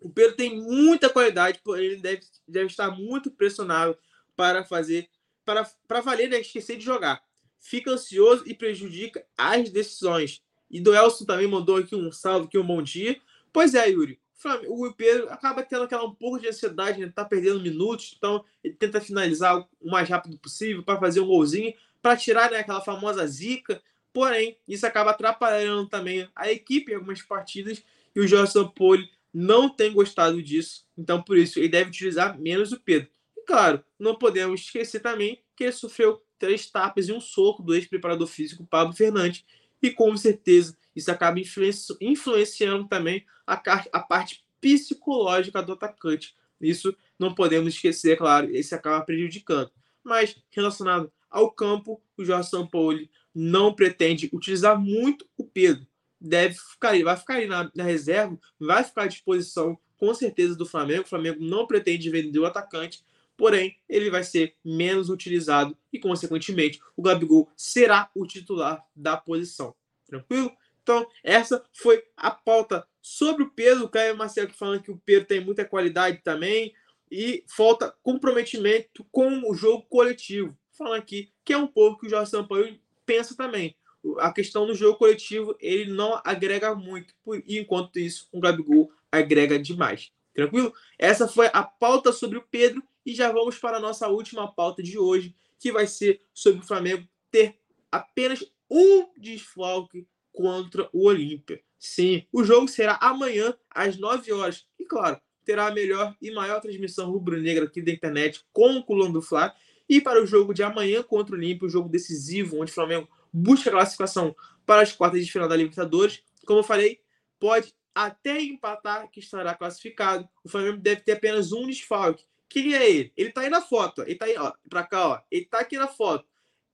O 0.00 0.10
Pedro 0.10 0.36
tem 0.36 0.60
muita 0.60 1.08
qualidade, 1.08 1.60
porém 1.62 1.86
ele 1.86 2.00
deve, 2.00 2.22
deve 2.46 2.66
estar 2.66 2.90
muito 2.90 3.30
pressionado 3.30 3.96
para 4.34 4.64
fazer, 4.64 5.08
para, 5.44 5.64
para 5.86 6.00
valer, 6.00 6.28
né? 6.28 6.40
Esquecer 6.40 6.76
de 6.76 6.84
jogar. 6.84 7.22
Fica 7.58 7.92
ansioso 7.92 8.42
e 8.46 8.54
prejudica 8.54 9.24
as 9.36 9.70
decisões. 9.70 10.42
E 10.68 10.80
do 10.80 10.94
Elson 10.94 11.24
também 11.24 11.46
mandou 11.46 11.76
aqui 11.76 11.94
um 11.94 12.10
salve, 12.10 12.46
aqui 12.46 12.58
um 12.58 12.66
bom 12.66 12.82
dia. 12.82 13.20
Pois 13.52 13.74
é, 13.74 13.88
Yuri. 13.88 14.20
O 14.66 14.92
Pedro 14.92 15.30
acaba 15.30 15.62
tendo 15.62 15.84
aquela 15.84 16.04
um 16.04 16.14
pouco 16.14 16.40
de 16.40 16.48
ansiedade, 16.48 16.98
né? 16.98 17.12
Tá 17.14 17.24
perdendo 17.24 17.60
minutos, 17.60 18.14
então 18.16 18.44
ele 18.64 18.74
tenta 18.74 19.00
finalizar 19.00 19.68
o 19.80 19.90
mais 19.90 20.08
rápido 20.08 20.36
possível 20.36 20.82
para 20.82 20.98
fazer 20.98 21.20
um 21.20 21.28
golzinho, 21.28 21.72
para 22.00 22.16
tirar 22.16 22.50
né, 22.50 22.58
aquela 22.58 22.80
famosa 22.80 23.24
zica 23.24 23.80
Porém, 24.12 24.58
isso 24.68 24.86
acaba 24.86 25.10
atrapalhando 25.10 25.88
também 25.88 26.28
a 26.34 26.50
equipe 26.50 26.92
em 26.92 26.96
algumas 26.96 27.22
partidas 27.22 27.82
e 28.14 28.20
o 28.20 28.28
Jorge 28.28 28.52
Sampoli 28.52 29.10
não 29.32 29.68
tem 29.68 29.92
gostado 29.92 30.42
disso. 30.42 30.84
Então, 30.96 31.22
por 31.22 31.38
isso, 31.38 31.58
ele 31.58 31.68
deve 31.68 31.90
utilizar 31.90 32.38
menos 32.38 32.72
o 32.72 32.80
Pedro. 32.80 33.08
E 33.36 33.42
claro, 33.42 33.82
não 33.98 34.14
podemos 34.14 34.60
esquecer 34.60 35.00
também 35.00 35.42
que 35.56 35.64
ele 35.64 35.72
sofreu 35.72 36.22
três 36.38 36.70
tapas 36.70 37.08
e 37.08 37.12
um 37.12 37.20
soco 37.20 37.62
do 37.62 37.74
ex-preparador 37.74 38.26
físico 38.26 38.66
Pablo 38.66 38.94
Fernandes. 38.94 39.44
E 39.80 39.90
com 39.90 40.14
certeza 40.16 40.76
isso 40.94 41.10
acaba 41.10 41.40
influenci 41.40 41.96
influenciando 42.00 42.86
também 42.86 43.24
a, 43.46 43.54
a 43.92 44.00
parte 44.00 44.44
psicológica 44.60 45.62
do 45.62 45.72
atacante. 45.72 46.36
Isso 46.60 46.94
não 47.18 47.34
podemos 47.34 47.74
esquecer, 47.74 48.12
é 48.12 48.16
claro, 48.16 48.54
isso 48.54 48.74
acaba 48.74 49.04
prejudicando. 49.04 49.70
Mas 50.04 50.36
relacionado 50.50 51.12
ao 51.30 51.50
campo, 51.50 52.00
o 52.16 52.24
Jorge 52.24 52.50
Sampoli 52.50 53.10
não 53.34 53.72
pretende 53.72 54.28
utilizar 54.32 54.78
muito 54.78 55.26
o 55.36 55.44
Pedro. 55.44 55.86
Deve 56.20 56.54
ficar, 56.54 56.96
vai 57.02 57.16
ficar 57.16 57.34
aí 57.34 57.46
na, 57.46 57.70
na 57.74 57.84
reserva, 57.84 58.38
vai 58.58 58.84
ficar 58.84 59.04
à 59.04 59.06
disposição 59.06 59.78
com 59.96 60.12
certeza 60.14 60.54
do 60.54 60.66
Flamengo. 60.66 61.02
O 61.02 61.08
Flamengo 61.08 61.42
não 61.42 61.66
pretende 61.66 62.10
vender 62.10 62.38
o 62.38 62.46
atacante, 62.46 63.02
porém 63.36 63.76
ele 63.88 64.10
vai 64.10 64.22
ser 64.22 64.54
menos 64.64 65.08
utilizado 65.08 65.76
e, 65.92 65.98
consequentemente, 65.98 66.80
o 66.96 67.02
Gabigol 67.02 67.48
será 67.56 68.10
o 68.14 68.26
titular 68.26 68.84
da 68.94 69.16
posição. 69.16 69.74
Tranquilo? 70.06 70.52
Então, 70.82 71.06
essa 71.22 71.64
foi 71.72 72.02
a 72.16 72.30
pauta 72.30 72.86
sobre 73.00 73.44
o 73.44 73.50
Pedro. 73.50 73.84
O 73.84 73.88
Caio 73.88 74.16
Marcelo 74.16 74.50
falando 74.52 74.82
que 74.82 74.90
o 74.90 75.00
Pedro 75.04 75.26
tem 75.26 75.40
muita 75.40 75.64
qualidade 75.64 76.20
também 76.22 76.74
e 77.10 77.44
falta 77.46 77.94
comprometimento 78.02 79.04
com 79.10 79.48
o 79.48 79.54
jogo 79.54 79.86
coletivo. 79.88 80.56
Falando 80.72 80.94
aqui 80.94 81.30
que 81.44 81.52
é 81.52 81.58
um 81.58 81.66
pouco 81.66 82.00
que 82.00 82.06
o 82.06 82.10
Jorge 82.10 82.30
Sampaio 82.30 82.78
pensa 83.12 83.36
também. 83.36 83.76
A 84.18 84.32
questão 84.32 84.66
do 84.66 84.74
jogo 84.74 84.98
coletivo, 84.98 85.54
ele 85.60 85.92
não 85.92 86.18
agrega 86.24 86.74
muito, 86.74 87.14
e 87.46 87.58
enquanto 87.58 87.98
isso, 87.98 88.26
o 88.32 88.40
Gabigol 88.40 88.90
agrega 89.10 89.58
demais. 89.58 90.10
Tranquilo? 90.34 90.72
Essa 90.98 91.28
foi 91.28 91.50
a 91.52 91.62
pauta 91.62 92.10
sobre 92.10 92.38
o 92.38 92.44
Pedro 92.50 92.82
e 93.04 93.14
já 93.14 93.30
vamos 93.30 93.58
para 93.58 93.76
a 93.76 93.80
nossa 93.80 94.08
última 94.08 94.50
pauta 94.50 94.82
de 94.82 94.98
hoje, 94.98 95.36
que 95.58 95.70
vai 95.70 95.86
ser 95.86 96.22
sobre 96.32 96.60
o 96.62 96.66
Flamengo 96.66 97.06
ter 97.30 97.58
apenas 97.90 98.42
um 98.70 99.06
desfalque 99.18 100.06
contra 100.32 100.88
o 100.92 101.06
Olímpia. 101.06 101.60
Sim, 101.78 102.24
o 102.32 102.42
jogo 102.42 102.68
será 102.68 102.98
amanhã 103.00 103.54
às 103.70 103.98
9 103.98 104.32
horas. 104.32 104.66
E 104.80 104.86
claro, 104.86 105.20
terá 105.44 105.66
a 105.66 105.70
melhor 105.70 106.16
e 106.20 106.30
maior 106.30 106.60
transmissão 106.60 107.10
rubro-negra 107.10 107.66
aqui 107.66 107.82
da 107.82 107.92
internet 107.92 108.42
com 108.52 108.78
o 108.78 108.82
Colombo 108.82 109.20
Fla 109.20 109.54
e 109.92 110.00
para 110.00 110.22
o 110.22 110.26
jogo 110.26 110.54
de 110.54 110.62
amanhã 110.62 111.02
contra 111.02 111.34
o 111.34 111.38
Olímpio, 111.38 111.66
o 111.66 111.70
jogo 111.70 111.86
decisivo, 111.86 112.58
onde 112.62 112.70
o 112.70 112.74
Flamengo 112.74 113.06
busca 113.30 113.68
a 113.68 113.74
classificação 113.74 114.34
para 114.64 114.80
as 114.80 114.90
quartas 114.90 115.22
de 115.22 115.30
final 115.30 115.46
da 115.46 115.54
Libertadores, 115.54 116.22
como 116.46 116.60
eu 116.60 116.64
falei, 116.64 117.02
pode 117.38 117.74
até 117.94 118.40
empatar 118.40 119.10
que 119.10 119.20
estará 119.20 119.54
classificado. 119.54 120.26
O 120.42 120.48
Flamengo 120.48 120.78
deve 120.78 121.02
ter 121.02 121.12
apenas 121.12 121.52
um 121.52 121.66
desfalque. 121.66 122.24
Quem 122.48 122.74
é 122.74 122.90
ele? 122.90 123.12
Ele 123.14 123.32
tá 123.32 123.42
aí 123.42 123.50
na 123.50 123.60
foto. 123.60 124.00
Ele 124.00 124.14
tá 124.14 124.24
aí, 124.24 124.34
ó, 124.38 124.54
pra 124.66 124.82
cá, 124.82 125.08
ó. 125.08 125.20
Ele 125.30 125.44
tá 125.44 125.58
aqui 125.58 125.76
na 125.76 125.88
foto. 125.88 126.24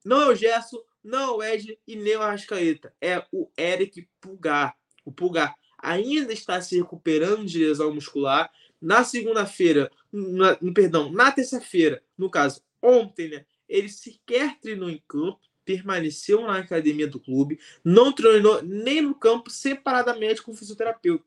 Não 0.04 0.22
é 0.22 0.28
o 0.28 0.34
Gerson, 0.36 0.80
não 1.02 1.18
é 1.18 1.26
o 1.26 1.36
Wesley 1.38 1.76
e 1.88 1.96
nem 1.96 2.14
o 2.14 2.22
Arrascaeta. 2.22 2.94
É 3.00 3.26
o 3.32 3.50
Eric 3.58 4.08
Pulgar. 4.20 4.76
O 5.04 5.10
Pulgar 5.10 5.56
ainda 5.76 6.32
está 6.32 6.60
se 6.60 6.76
recuperando 6.78 7.44
de 7.44 7.64
lesão 7.64 7.92
muscular. 7.92 8.48
Na 8.80 9.02
segunda-feira, 9.02 9.90
perdão, 10.72 11.10
na 11.10 11.32
terça-feira, 11.32 12.00
no 12.16 12.30
caso, 12.30 12.62
ontem, 12.82 13.28
né? 13.28 13.44
Ele 13.68 13.88
sequer 13.88 14.58
treinou 14.60 14.88
em 14.88 15.02
campo, 15.06 15.40
permaneceu 15.64 16.42
na 16.42 16.58
academia 16.58 17.06
do 17.06 17.20
clube, 17.20 17.60
não 17.84 18.12
treinou 18.12 18.62
nem 18.62 19.02
no 19.02 19.14
campo 19.14 19.50
separadamente 19.50 20.42
com 20.42 20.52
o 20.52 20.56
fisioterapeuta. 20.56 21.24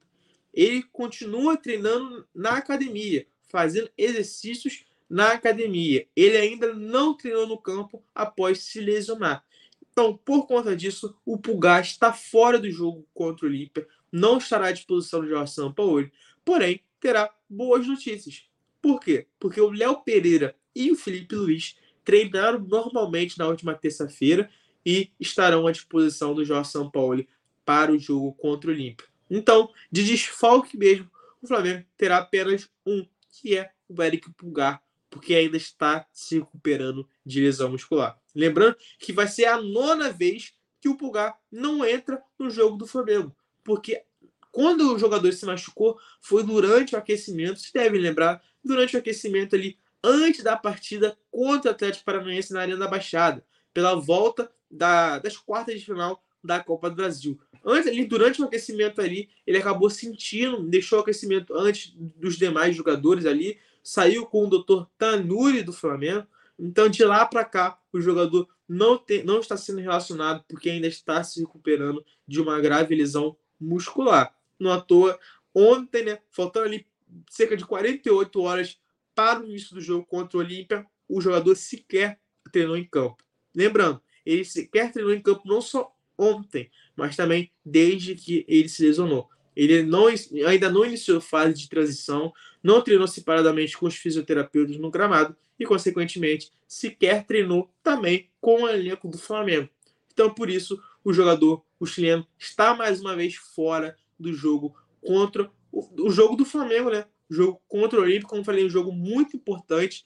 Ele 0.53 0.81
continua 0.91 1.55
treinando 1.55 2.27
na 2.33 2.57
academia, 2.57 3.27
fazendo 3.47 3.89
exercícios 3.97 4.83
na 5.09 5.33
academia. 5.33 6.07
Ele 6.15 6.37
ainda 6.37 6.73
não 6.73 7.13
treinou 7.13 7.45
no 7.45 7.57
campo 7.57 8.03
após 8.15 8.63
se 8.63 8.79
lesionar. 8.79 9.43
Então, 9.91 10.17
por 10.25 10.47
conta 10.47 10.75
disso, 10.75 11.15
o 11.25 11.37
Pulgar 11.37 11.81
está 11.81 12.13
fora 12.13 12.57
do 12.57 12.71
jogo 12.71 13.05
contra 13.13 13.45
o 13.45 13.49
Olímpia, 13.49 13.85
não 14.11 14.37
estará 14.37 14.67
à 14.67 14.71
disposição 14.71 15.21
do 15.21 15.27
Jorge 15.27 15.53
Sampaoli, 15.53 16.11
porém 16.43 16.81
terá 16.99 17.29
boas 17.49 17.85
notícias. 17.85 18.45
Por 18.81 18.99
quê? 18.99 19.27
Porque 19.37 19.59
o 19.59 19.69
Léo 19.69 20.01
Pereira 20.01 20.55
e 20.75 20.91
o 20.91 20.95
Felipe 20.95 21.35
Luiz 21.35 21.75
treinaram 22.03 22.59
normalmente 22.59 23.37
na 23.37 23.47
última 23.47 23.75
terça-feira 23.75 24.49
e 24.85 25.11
estarão 25.19 25.67
à 25.67 25.71
disposição 25.71 26.33
do 26.33 26.43
Jorge 26.43 26.71
Sampaoli 26.71 27.27
para 27.63 27.91
o 27.91 27.99
jogo 27.99 28.33
contra 28.33 28.69
o 28.69 28.73
Olímpia. 28.73 29.07
Então, 29.29 29.69
de 29.91 30.03
desfalque 30.03 30.77
mesmo, 30.77 31.09
o 31.41 31.47
Flamengo 31.47 31.85
terá 31.97 32.17
apenas 32.17 32.69
um, 32.85 33.05
que 33.29 33.57
é 33.57 33.71
o 33.87 34.01
Eric 34.01 34.29
Pulgar, 34.31 34.81
porque 35.09 35.35
ainda 35.35 35.57
está 35.57 36.05
se 36.11 36.39
recuperando 36.39 37.07
de 37.25 37.41
lesão 37.41 37.69
muscular. 37.69 38.19
Lembrando 38.35 38.75
que 38.99 39.13
vai 39.13 39.27
ser 39.27 39.45
a 39.45 39.61
nona 39.61 40.09
vez 40.09 40.53
que 40.79 40.89
o 40.89 40.97
Pulgar 40.97 41.37
não 41.51 41.85
entra 41.85 42.21
no 42.39 42.49
jogo 42.49 42.77
do 42.77 42.87
Flamengo, 42.87 43.35
porque 43.63 44.03
quando 44.51 44.93
o 44.93 44.99
jogador 44.99 45.31
se 45.31 45.45
machucou 45.45 45.97
foi 46.19 46.43
durante 46.43 46.95
o 46.95 46.97
aquecimento, 46.97 47.59
se 47.59 47.71
deve 47.71 47.97
lembrar, 47.97 48.41
durante 48.63 48.95
o 48.95 48.99
aquecimento 48.99 49.55
ali 49.55 49.77
antes 50.03 50.43
da 50.43 50.55
partida 50.57 51.17
contra 51.29 51.71
o 51.71 51.73
Atlético 51.73 52.05
Paranaense 52.05 52.53
na 52.53 52.61
Arena 52.61 52.77
da 52.77 52.87
Baixada, 52.87 53.45
pela 53.73 53.95
volta 53.95 54.51
da, 54.69 55.19
das 55.19 55.37
quartas 55.37 55.79
de 55.79 55.85
final 55.85 56.23
da 56.43 56.59
Copa 56.59 56.89
do 56.89 56.95
Brasil. 56.95 57.39
Antes, 57.63 58.07
durante 58.07 58.41
o 58.41 58.45
aquecimento 58.45 58.99
ali, 59.01 59.29
ele 59.45 59.57
acabou 59.57 59.89
sentindo, 59.89 60.63
deixou 60.63 60.99
o 60.99 61.01
aquecimento 61.01 61.53
antes 61.55 61.93
dos 61.95 62.35
demais 62.35 62.75
jogadores 62.75 63.25
ali, 63.25 63.59
saiu 63.83 64.25
com 64.25 64.45
o 64.45 64.49
Dr. 64.49 64.85
Tanuri 64.97 65.61
do 65.63 65.73
Flamengo. 65.73 66.25
Então, 66.57 66.89
de 66.89 67.03
lá 67.03 67.25
para 67.25 67.45
cá, 67.45 67.79
o 67.93 68.01
jogador 68.01 68.47
não, 68.67 69.03
não 69.25 69.39
está 69.39 69.55
sendo 69.57 69.79
relacionado 69.79 70.43
porque 70.47 70.69
ainda 70.69 70.87
está 70.87 71.23
se 71.23 71.39
recuperando 71.39 72.03
de 72.27 72.41
uma 72.41 72.59
grave 72.59 72.95
lesão 72.95 73.35
muscular. 73.59 74.33
Não 74.59 74.71
à 74.71 74.81
toa, 74.81 75.19
ontem, 75.53 76.05
né, 76.05 76.19
faltando 76.31 76.67
ali 76.67 76.87
cerca 77.29 77.57
de 77.57 77.65
48 77.65 78.41
horas 78.41 78.79
para 79.15 79.41
o 79.41 79.45
início 79.45 79.75
do 79.75 79.81
jogo 79.81 80.05
contra 80.05 80.37
o 80.37 80.41
Olímpia, 80.41 80.85
o 81.07 81.21
jogador 81.21 81.55
sequer 81.55 82.19
treinou 82.51 82.77
em 82.77 82.85
campo. 82.85 83.23
Lembrando, 83.53 84.01
ele 84.25 84.45
sequer 84.45 84.91
treinou 84.91 85.13
em 85.13 85.21
campo 85.21 85.41
não 85.45 85.61
só 85.61 85.93
ontem, 86.17 86.69
mas 86.95 87.15
também 87.15 87.51
desde 87.65 88.15
que 88.15 88.45
ele 88.47 88.69
se 88.69 88.85
lesionou. 88.85 89.29
Ele 89.55 89.83
não, 89.83 90.05
ainda 90.47 90.69
não 90.69 90.85
iniciou 90.85 91.19
fase 91.19 91.53
de 91.53 91.67
transição, 91.67 92.31
não 92.63 92.81
treinou 92.81 93.07
separadamente 93.07 93.77
com 93.77 93.85
os 93.85 93.95
fisioterapeutas 93.95 94.77
no 94.77 94.89
gramado 94.89 95.35
e, 95.59 95.65
consequentemente, 95.65 96.51
sequer 96.67 97.25
treinou 97.25 97.69
também 97.83 98.29
com 98.39 98.63
o 98.63 98.69
elenco 98.69 99.07
do 99.07 99.17
Flamengo. 99.17 99.69
Então, 100.13 100.33
por 100.33 100.49
isso, 100.49 100.81
o 101.03 101.11
jogador, 101.11 101.63
o 101.79 101.85
chileno, 101.85 102.25
está 102.37 102.73
mais 102.73 103.01
uma 103.01 103.15
vez 103.15 103.35
fora 103.35 103.97
do 104.19 104.33
jogo 104.33 104.75
contra 105.01 105.51
o, 105.71 106.07
o 106.07 106.11
jogo 106.11 106.35
do 106.35 106.45
Flamengo, 106.45 106.89
né? 106.89 107.05
Jogo 107.31 107.61
contra 107.65 107.97
o 107.97 108.03
Olímpico, 108.03 108.29
como 108.29 108.43
falei, 108.43 108.65
um 108.65 108.69
jogo 108.69 108.91
muito 108.91 109.37
importante, 109.37 110.03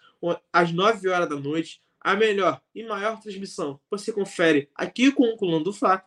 às 0.54 0.72
9 0.72 1.10
horas 1.10 1.28
da 1.28 1.36
noite. 1.36 1.82
A 2.00 2.16
melhor 2.16 2.62
e 2.76 2.84
maior 2.84 3.20
transmissão 3.20 3.80
você 3.90 4.14
confere 4.14 4.70
aqui 4.76 5.12
com 5.12 5.24
o 5.24 5.36
Coluna 5.36 5.64
do 5.64 5.74
Fla. 5.74 6.06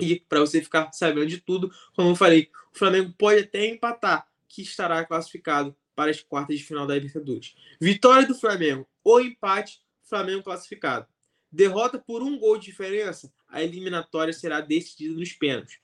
E 0.00 0.18
para 0.18 0.40
você 0.40 0.62
ficar 0.62 0.90
sabendo 0.92 1.26
de 1.26 1.42
tudo, 1.42 1.70
como 1.94 2.08
eu 2.08 2.16
falei, 2.16 2.50
o 2.74 2.78
Flamengo 2.78 3.12
pode 3.18 3.42
até 3.42 3.66
empatar, 3.66 4.26
que 4.48 4.62
estará 4.62 5.04
classificado 5.04 5.76
para 5.94 6.10
as 6.10 6.22
quartas 6.22 6.56
de 6.56 6.64
final 6.64 6.86
da 6.86 6.94
Libertadores. 6.94 7.54
Vitória 7.78 8.26
do 8.26 8.34
Flamengo 8.34 8.88
ou 9.04 9.20
empate, 9.20 9.82
Flamengo 10.02 10.42
classificado. 10.42 11.06
Derrota 11.52 11.98
por 11.98 12.22
um 12.22 12.38
gol 12.38 12.56
de 12.56 12.66
diferença, 12.66 13.30
a 13.46 13.62
eliminatória 13.62 14.32
será 14.32 14.62
decidida 14.62 15.14
nos 15.14 15.32
pênaltis. 15.34 15.78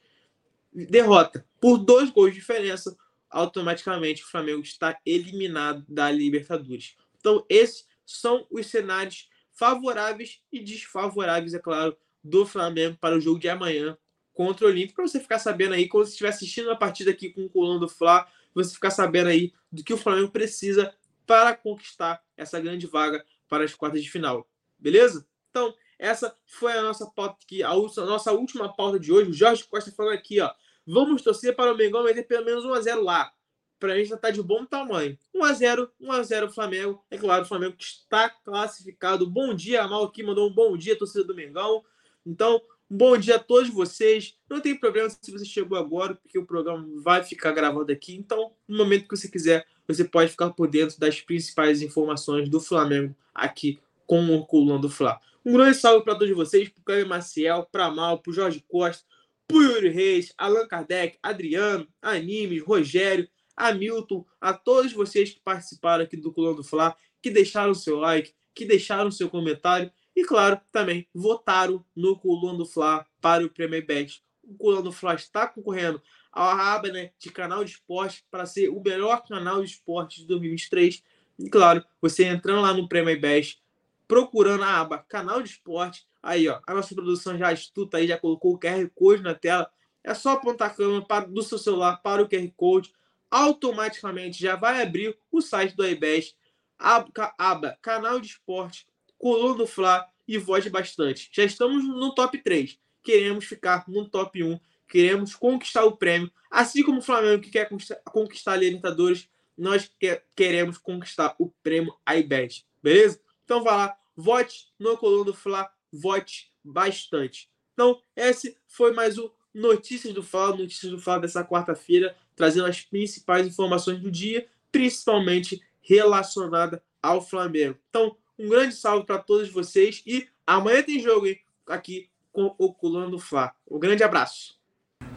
Derrota 0.73 1.47
por 1.61 1.77
dois 1.77 2.09
gols 2.11 2.33
de 2.33 2.41
diferença, 2.41 2.97
automaticamente 3.33 4.23
o 4.23 4.27
Flamengo 4.27 4.63
está 4.63 4.99
eliminado 5.05 5.85
da 5.89 6.11
Libertadores. 6.11 6.97
Então, 7.19 7.45
esses 7.49 7.87
são 8.05 8.47
os 8.51 8.67
cenários 8.67 9.29
favoráveis 9.53 10.41
e 10.53 10.61
desfavoráveis, 10.61 11.55
é 11.55 11.59
claro, 11.59 11.97
do 12.23 12.47
Flamengo 12.47 12.97
para 13.01 13.17
o 13.17 13.21
jogo 13.21 13.39
de 13.39 13.49
amanhã 13.49 13.97
contra 14.33 14.67
o 14.67 14.69
Olímpico, 14.69 14.97
para 14.97 15.07
você 15.07 15.21
ficar 15.21 15.39
sabendo 15.39 15.75
aí, 15.75 15.89
quando 15.89 16.07
você 16.07 16.13
estiver 16.13 16.31
assistindo 16.31 16.71
a 16.71 16.77
partida 16.77 17.11
aqui 17.11 17.31
com 17.31 17.45
o 17.45 17.51
Colão 17.51 17.79
do 17.79 17.89
Fla, 17.89 18.27
você 18.55 18.73
ficar 18.73 18.91
sabendo 18.91 19.29
aí 19.29 19.53
do 19.71 19.83
que 19.83 19.93
o 19.93 19.99
Flamengo 19.99 20.31
precisa 20.31 20.95
para 21.27 21.55
conquistar 21.55 22.23
essa 22.37 22.61
grande 22.61 22.87
vaga 22.87 23.25
para 23.49 23.65
as 23.65 23.75
quartas 23.75 24.03
de 24.03 24.11
final. 24.11 24.49
Beleza? 24.79 25.27
Então, 25.51 25.75
essa 25.99 26.37
foi 26.47 26.73
a 26.73 26.83
nossa 26.83 27.07
pauta 27.07 27.39
aqui, 27.45 27.63
a, 27.63 27.73
nossa 27.73 28.33
última 28.33 28.75
pauta 28.75 28.99
de 28.99 29.13
hoje. 29.13 29.31
O 29.31 29.35
Jorge 29.35 29.65
Costa 29.65 29.93
falando 29.93 30.15
aqui, 30.15 30.41
ó. 30.41 30.51
Vamos 30.87 31.23
torcer 31.23 31.55
para 31.55 31.73
o 31.73 31.77
Mengão 31.77 32.05
meter 32.05 32.27
pelo 32.27 32.45
menos 32.45 32.65
1x0 32.65 33.03
lá. 33.03 33.33
Para 33.79 33.95
a 33.95 33.97
gente 33.97 34.09
já 34.09 34.17
estar 34.17 34.29
tá 34.29 34.35
de 34.35 34.43
bom 34.43 34.65
tamanho. 34.65 35.19
1x0, 35.35 35.89
1x0 36.01 36.51
Flamengo. 36.53 37.05
É 37.11 37.19
claro, 37.19 37.45
o 37.45 37.49
Flamengo 37.49 37.77
está 37.79 38.31
classificado. 38.31 39.29
Bom 39.29 39.55
dia, 39.55 39.83
Amal 39.83 40.05
aqui 40.05 40.23
mandou 40.23 40.49
um 40.49 40.53
bom 40.53 40.77
dia, 40.77 40.97
torcida 40.97 41.25
do 41.25 41.35
Mengão. 41.35 41.85
Então, 42.25 42.61
um 42.91 42.97
bom 42.97 43.17
dia 43.17 43.37
a 43.37 43.39
todos 43.39 43.71
vocês. 43.71 44.37
Não 44.49 44.61
tem 44.61 44.79
problema 44.79 45.09
se 45.11 45.33
você 45.33 45.45
chegou 45.45 45.79
agora, 45.79 46.15
porque 46.15 46.39
o 46.39 46.47
programa 46.47 46.87
vai 47.03 47.23
ficar 47.25 47.53
gravado 47.53 47.91
aqui. 47.91 48.15
Então, 48.15 48.53
no 48.69 48.79
momento 48.79 49.09
que 49.09 49.17
você 49.17 49.29
quiser, 49.29 49.67
você 49.87 50.05
pode 50.05 50.31
ficar 50.31 50.51
por 50.51 50.69
dentro 50.69 50.99
das 51.01 51.21
principais 51.21 51.83
informações 51.83 52.49
do 52.49 52.61
Flamengo 52.61 53.17
aqui 53.35 53.81
com 54.07 54.25
o 54.37 54.47
Coluna 54.47 54.79
do 54.79 54.89
Fla. 54.89 55.21
Um 55.45 55.55
grande 55.55 55.77
salve 55.77 56.05
para 56.05 56.15
todos 56.15 56.35
vocês, 56.35 56.69
para 56.69 56.81
o 56.81 56.85
Caio 56.85 57.09
Maciel, 57.09 57.67
para 57.71 57.91
Mal, 57.91 58.19
para 58.19 58.31
o 58.31 58.35
Jorge 58.35 58.65
Costa, 58.69 59.05
para 59.47 59.57
o 59.57 59.63
Yuri 59.63 59.89
Reis, 59.89 60.33
Allan 60.39 60.67
Kardec, 60.67 61.19
Adriano, 61.23 61.87
Animes, 62.01 62.63
Rogério, 62.63 63.29
Hamilton, 63.57 64.25
a 64.41 64.53
todos 64.53 64.93
vocês 64.93 65.31
que 65.31 65.41
participaram 65.41 66.05
aqui 66.05 66.17
do 66.17 66.33
Coluna 66.33 66.57
do 66.57 66.65
Fla, 66.65 66.97
que 67.21 67.31
deixaram 67.31 67.75
seu 67.75 67.99
like, 67.99 68.35
que 68.55 68.65
deixaram 68.65 69.11
seu 69.11 69.29
comentário 69.29 69.91
e, 70.15 70.25
claro, 70.25 70.61
também 70.71 71.09
votaram 71.15 71.85
no 71.95 72.19
Coluna 72.19 72.59
do 72.59 72.67
Fla 72.67 73.07
para 73.21 73.45
o 73.45 73.51
Premier 73.51 73.85
Best. 73.85 74.23
O 74.43 74.55
Coluna 74.57 74.83
do 74.83 74.93
Fla 74.93 75.15
está 75.15 75.47
concorrendo 75.47 76.03
à 76.33 76.75
aba 76.75 76.89
né, 76.89 77.11
de 77.19 77.31
canal 77.31 77.65
de 77.65 77.73
esporte 77.73 78.25
para 78.31 78.47
ser 78.47 78.69
o 78.69 78.83
melhor 78.83 79.23
canal 79.27 79.63
de 79.63 79.71
esporte 79.71 80.21
de 80.21 80.27
2023. 80.27 81.03
E, 81.39 81.49
claro, 81.49 81.85
você 82.01 82.25
entrando 82.25 82.63
lá 82.63 82.75
no 82.75 82.89
Premier 82.89 83.21
Best, 83.21 83.62
procurando 84.07 84.65
a 84.65 84.81
aba 84.81 84.99
canal 85.09 85.43
de 85.43 85.51
esporte, 85.51 86.07
aí 86.23 86.49
ó, 86.49 86.61
a 86.67 86.75
nossa 86.75 86.95
produção 86.95 87.37
já 87.37 87.53
estuta 87.53 87.97
aí, 87.97 88.07
já 88.07 88.19
colocou 88.19 88.55
o 88.55 88.59
QR 88.59 88.89
Code 88.95 89.23
na 89.23 89.35
tela. 89.35 89.71
É 90.05 90.15
só 90.15 90.33
apontar 90.33 90.71
a 90.71 90.75
câmera 90.75 91.03
para, 91.03 91.27
do 91.27 91.43
seu 91.43 91.59
celular 91.59 91.97
para 91.99 92.23
o 92.23 92.29
QR 92.29 92.51
Code. 92.57 92.93
Automaticamente 93.31 94.41
já 94.41 94.57
vai 94.57 94.83
abrir 94.83 95.17
o 95.31 95.41
site 95.41 95.75
do 95.75 95.87
iBest, 95.87 96.37
aba, 96.79 97.35
aba 97.39 97.79
canal 97.81 98.21
de 98.21 98.27
esporte, 98.27 98.87
coluna 99.17 99.57
do 99.57 99.67
Fla 99.67 100.07
e 100.27 100.39
vote 100.39 100.69
bastante. 100.69 101.31
Já 101.33 101.45
estamos 101.45 101.85
no 101.85 102.15
top 102.15 102.39
3. 102.39 102.79
Queremos 103.03 103.45
ficar 103.45 103.85
no 103.89 104.09
top 104.09 104.43
1. 104.43 104.59
Queremos 104.89 105.35
conquistar 105.35 105.85
o 105.85 105.97
prêmio. 105.97 106.31
Assim 106.51 106.83
como 106.83 106.99
o 106.99 107.03
Flamengo 107.03 107.43
que 107.43 107.51
quer 107.51 107.69
conquistar 108.05 108.53
a 108.53 108.57
Libertadores, 108.57 109.29
nós 109.57 109.91
queremos 110.37 110.77
conquistar 110.79 111.35
o 111.39 111.51
prêmio 111.63 111.95
iBet. 112.17 112.67
Beleza? 112.83 113.21
Então 113.53 113.63
vá 113.63 113.77
lá, 113.77 113.99
vote 114.17 114.69
no 114.79 114.97
Coluna 114.97 115.27
do 115.27 115.35
Fla, 115.35 115.71
vote 115.93 116.51
bastante. 116.65 117.51
Então, 117.75 118.01
esse 118.17 118.57
foi 118.67 118.95
mais 118.95 119.19
o 119.19 119.31
Notícias 119.53 120.15
do 120.15 120.23
Fla, 120.23 120.57
Notícias 120.57 120.91
do 120.91 120.99
Fla 120.99 121.21
dessa 121.21 121.45
quarta-feira, 121.45 122.17
trazendo 122.35 122.65
as 122.65 122.81
principais 122.81 123.47
informações 123.47 124.01
do 124.01 124.11
dia, 124.11 124.49
principalmente 124.71 125.61
relacionada 125.83 126.83
ao 127.03 127.21
Flamengo. 127.21 127.79
Então, 127.91 128.17
um 128.39 128.49
grande 128.49 128.75
salve 128.75 129.05
para 129.05 129.19
todos 129.19 129.51
vocês 129.51 130.03
e 130.07 130.27
amanhã 130.47 130.83
tem 130.83 130.99
jogo 130.99 131.27
hein, 131.27 131.39
aqui 131.67 132.09
com 132.33 132.55
o 132.57 132.73
Coluna 132.73 133.11
do 133.11 133.19
Fla. 133.19 133.55
Um 133.71 133.79
grande 133.79 134.03
abraço. 134.03 134.62